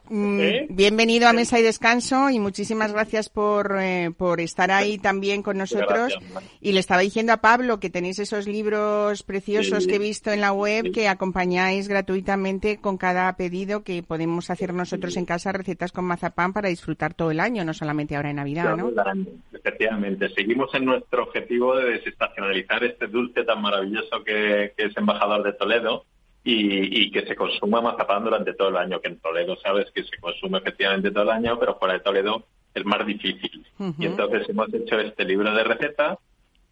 [0.09, 0.67] Mm, ¿eh?
[0.69, 3.75] Bienvenido a Mesa y Descanso y muchísimas gracias por,
[4.17, 6.17] por estar ahí también con nosotros.
[6.59, 10.41] y le estaba diciendo a Pablo que tenéis esos libros preciosos que he visto en
[10.41, 15.91] la web que acompañáis gratuitamente con cada pedido que podemos hacer nosotros en casa recetas
[15.91, 18.91] con mazapán para disfrutar todo el año, no solamente ahora en Navidad, ¿no?
[19.53, 25.53] Efectivamente, seguimos en nuestro objetivo de desestacionalizar este dulce tan maravilloso que, es embajador de
[25.53, 26.05] Toledo
[26.43, 30.17] y, que se consuma mazapán durante todo el año, que en Toledo sabes que se
[30.17, 33.65] consume efectivamente todo el año, pero fuera de Toledo es más difícil.
[33.99, 36.17] Y entonces hemos hecho este libro de recetas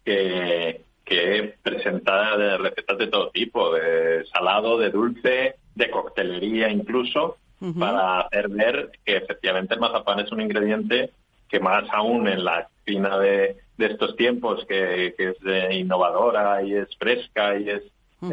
[0.04, 7.36] que, que presenta de recetas de todo tipo, de salado, de dulce, de coctelería incluso,
[7.78, 11.10] para hacer ver que efectivamente el mazapán es un ingrediente
[11.48, 15.36] que más aún en la cocina de, de estos tiempos, que, es
[15.72, 17.82] innovadora y es fresca y es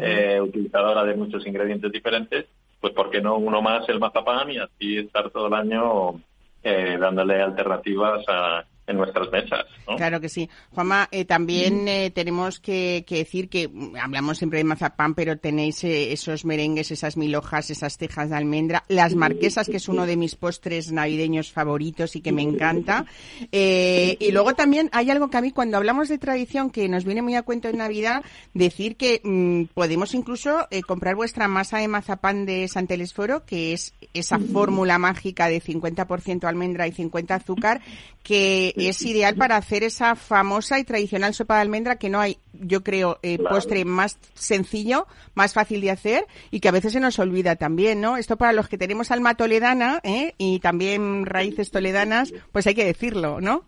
[0.00, 2.44] eh, utilizadora de muchos ingredientes diferentes,
[2.80, 6.20] pues ¿por qué no uno más el mazapán y así estar todo el año
[6.62, 9.66] eh, dándole alternativas a, en nuestras mesas.
[9.96, 10.48] Claro que sí.
[10.70, 15.84] Juanma, eh, también eh, tenemos que, decir que mm, hablamos siempre de mazapán, pero tenéis
[15.84, 20.06] eh, esos merengues, esas mil hojas, esas tejas de almendra, las marquesas, que es uno
[20.06, 23.04] de mis postres navideños favoritos y que me encanta.
[23.52, 27.22] y luego también hay algo que a mí cuando hablamos de tradición que nos viene
[27.22, 28.24] muy a cuento en Navidad,
[28.54, 33.94] decir que mm, podemos incluso comprar vuestra masa de mazapán de San Telesforo, que es
[34.14, 37.82] esa fórmula mágica de 50% almendra y 50 azúcar,
[38.28, 42.36] que es ideal para hacer esa famosa y tradicional sopa de almendra que no hay,
[42.52, 47.00] yo creo, eh, postre más sencillo, más fácil de hacer y que a veces se
[47.00, 48.18] nos olvida también, ¿no?
[48.18, 50.34] Esto para los que tenemos alma toledana ¿eh?
[50.36, 53.64] y también raíces toledanas, pues hay que decirlo, ¿no?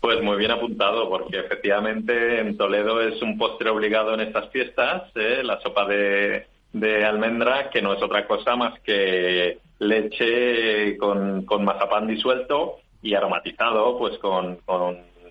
[0.00, 5.04] Pues muy bien apuntado, porque efectivamente en Toledo es un postre obligado en estas fiestas,
[5.14, 5.44] ¿eh?
[5.44, 11.64] la sopa de, de almendra, que no es otra cosa más que leche con, con
[11.64, 14.58] mazapán disuelto y aromatizado pues con,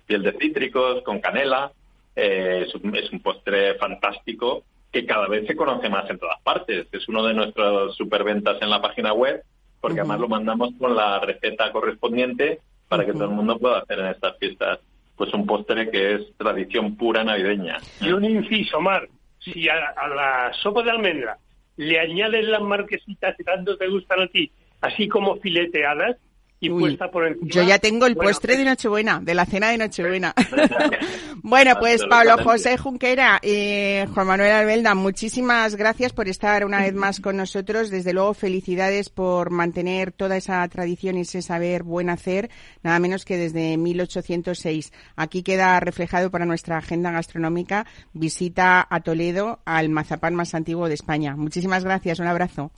[0.06, 1.72] piel de cítricos, con canela.
[2.14, 4.62] Eh, es, un, postre fantástico
[4.92, 6.86] que cada vez se conoce más en todas partes.
[6.92, 9.42] Es uno de nuestros superventas en la página web
[9.80, 13.98] porque además lo mandamos con la receta correspondiente para que todo el mundo pueda hacer
[13.98, 14.78] en estas fiestas
[15.16, 17.78] pues un postre que es tradición pura navideña.
[18.00, 19.08] Y un inciso, Mar,
[19.40, 21.38] si a, a la sopa de almendra
[21.76, 24.50] le añades las marquesitas que tanto te gustan a ti,
[24.80, 26.16] así como fileteadas,
[26.64, 27.50] y Uy, puesta por encima.
[27.50, 30.34] yo ya tengo el Bueno, postre de Nochebuena, de la cena de Nochebuena.
[31.42, 32.08] bueno, pues Absolutamente.
[32.08, 37.36] Pablo José Junquera y Juan Manuel Albelda, muchísimas gracias por estar una vez más con
[37.36, 37.90] nosotros.
[37.90, 42.50] Desde luego, felicidades por mantener toda esa tradición y ese saber buen hacer,
[42.82, 44.92] nada menos que desde 1806.
[45.16, 50.94] Aquí queda reflejado para nuestra agenda gastronómica visita a Toledo, al mazapán más antiguo de
[50.94, 51.36] España.
[51.36, 52.70] Muchísimas gracias, un abrazo.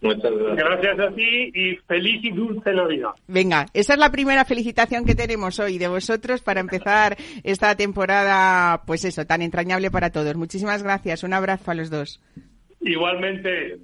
[0.00, 0.56] Muchas gracias.
[0.56, 3.10] Gracias a ti y feliz y dulce Navidad.
[3.28, 8.82] Venga, esa es la primera felicitación que tenemos hoy de vosotros para empezar esta temporada,
[8.86, 10.36] pues eso, tan entrañable para todos.
[10.36, 12.20] Muchísimas gracias, un abrazo a los dos.
[12.80, 13.76] Igualmente,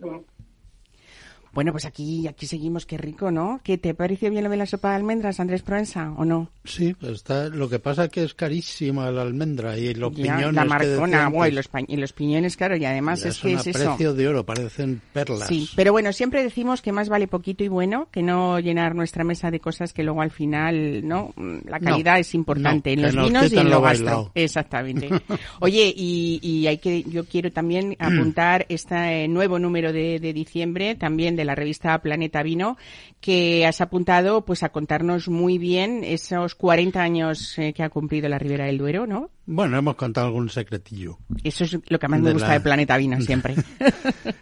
[1.57, 3.61] Bueno, pues aquí, aquí seguimos, qué rico, ¿no?
[3.65, 6.51] ¿Qué te pareció bien lo de la sopa de almendras, Andrés Proensa, o no?
[6.65, 10.55] Sí, está, lo que pasa es que es carísima la almendra y los Ya, piñones
[10.55, 13.39] la que marcona, buah, y los, pa- y los piñones, claro, y además ya es
[13.39, 13.79] que es eso.
[13.79, 15.49] precio de oro, parecen perlas.
[15.49, 19.25] Sí, pero bueno, siempre decimos que más vale poquito y bueno que no llenar nuestra
[19.25, 21.33] mesa de cosas que luego al final, ¿no?
[21.37, 23.81] Mm, La No, calidad es importante no, en que los nos vinos y en lo
[23.81, 24.31] gastro.
[24.35, 25.09] Exactamente.
[25.61, 30.95] Oye, y, y hay que, yo quiero también apuntar este nuevo número de, de diciembre,
[30.97, 32.77] también de la revista Planeta Vino,
[33.21, 38.29] que has apuntado pues a contarnos muy bien esos 40 años eh, que ha cumplido
[38.29, 39.31] la Ribera del Duero, ¿no?
[39.47, 41.19] Bueno, hemos contado algún secretillo.
[41.45, 43.55] Eso es lo que más me De gusta la- de Planeta Vino siempre.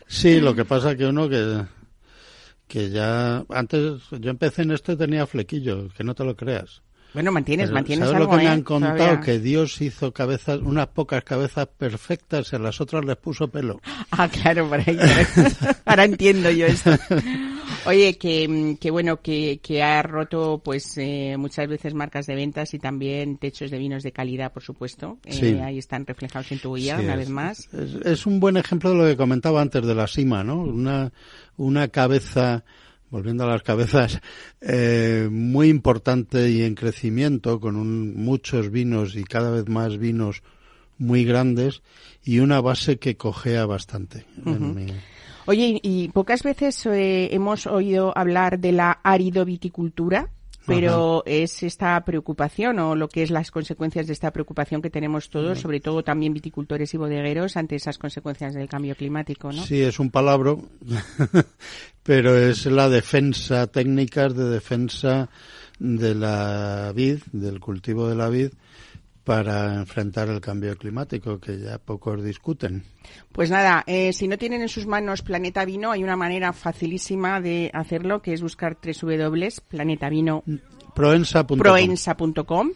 [0.06, 1.62] Sí, lo que pasa que uno que,
[2.66, 3.44] que ya...
[3.50, 6.82] Antes yo empecé en esto y tenía flequillos, que no te lo creas.
[7.14, 8.52] Bueno, mantienes, Pero, mantienes ¿Sabes algo, lo que me ¿eh?
[8.52, 8.96] han contado?
[8.96, 9.20] Todavía.
[9.20, 13.80] Que Dios hizo cabezas, unas pocas cabezas perfectas y a las otras les puso pelo.
[14.16, 14.96] Ah, claro, por ahí.
[15.86, 16.92] Ahora entiendo yo esto.
[17.86, 22.72] Oye, que, que bueno, que, que ha roto pues eh, muchas veces marcas de ventas
[22.74, 25.18] y también techos de vinos de calidad, por supuesto.
[25.24, 25.46] Eh, Sí.
[25.58, 27.68] ahí están reflejados en tu guía, Sí, una es- vez más.
[27.74, 30.60] Es, es un buen ejemplo de lo que comentaba antes de la cima, ¿no?
[30.62, 31.12] Una,
[31.56, 32.64] una cabeza,
[33.10, 34.20] volviendo a las cabezas,
[34.60, 40.42] eh, muy importante y en crecimiento, con un- muchos vinos y cada vez más vinos
[40.98, 41.82] muy grandes
[42.22, 44.24] y una base que cojea bastante.
[44.46, 44.86] en mi-
[45.46, 50.30] Oye, y pocas veces eh, hemos oído hablar de la aridoviticultura,
[50.66, 55.28] pero es esta preocupación o lo que es las consecuencias de esta preocupación que tenemos
[55.28, 59.62] todos, sobre todo también viticultores y bodegueros, ante esas consecuencias del cambio climático, ¿no?
[59.64, 60.62] Sí, es un palabro,
[62.02, 65.28] pero es la defensa, técnicas de defensa
[65.78, 68.52] de la vid, del cultivo de la vid,
[69.24, 72.84] para enfrentar el cambio climático, que ya pocos discuten.
[73.32, 77.40] Pues nada, eh, si no tienen en sus manos Planeta Vino, hay una manera facilísima
[77.40, 80.44] de hacerlo, que es buscar www.planetavino
[80.94, 81.58] Proensa.com.
[81.58, 82.70] proensa.com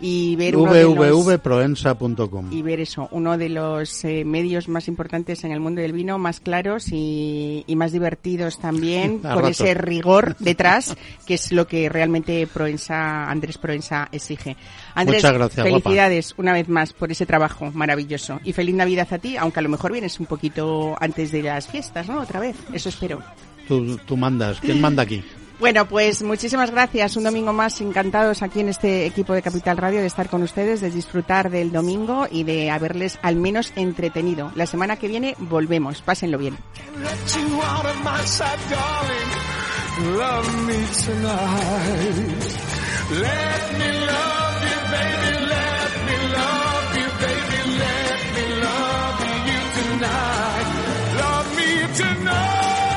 [0.00, 2.52] y ver www.proensa.com.
[2.52, 6.18] y ver eso, uno de los eh, medios más importantes en el mundo del vino,
[6.18, 10.96] más claros y, y más divertidos también, con ese rigor detrás,
[11.26, 14.56] que es lo que realmente Proensa, Andrés Proensa exige.
[14.94, 15.80] Andrés, Muchas gracias, guapa.
[15.82, 19.62] felicidades una vez más por ese trabajo maravilloso y feliz Navidad a ti, aunque a
[19.62, 22.20] lo mejor vienes un poquito antes de las fiestas, ¿no?
[22.20, 23.20] Otra vez, eso espero.
[23.68, 24.60] Tú, tú mandas.
[24.60, 25.22] ¿Quién manda aquí?
[25.64, 27.16] Bueno, pues muchísimas gracias.
[27.16, 30.82] Un domingo más encantados aquí en este equipo de Capital Radio de estar con ustedes,
[30.82, 34.52] de disfrutar del domingo y de haberles al menos entretenido.
[34.56, 36.02] La semana que viene volvemos.
[36.02, 36.58] Pásenlo bien.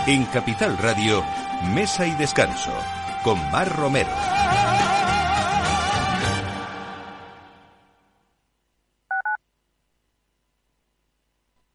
[0.07, 1.23] En Capital Radio,
[1.73, 2.71] Mesa y Descanso,
[3.23, 4.09] con Mar Romero.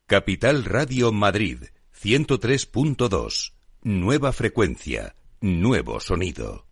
[0.07, 1.65] Capital Radio Madrid,
[1.99, 3.53] 103.2.
[3.83, 6.72] Nueva frecuencia, nuevo sonido.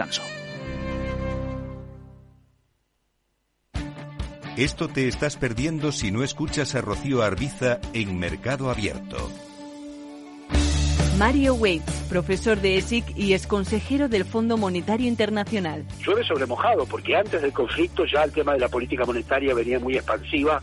[0.00, 0.22] Descanso.
[4.56, 9.16] Esto te estás perdiendo si no escuchas a Rocío Arbiza en Mercado Abierto.
[11.18, 15.84] Mario Waits, profesor de ESIC y ex consejero del Fondo Monetario Internacional.
[16.02, 19.78] llueve sobre mojado, porque antes del conflicto ya el tema de la política monetaria venía
[19.78, 20.62] muy expansiva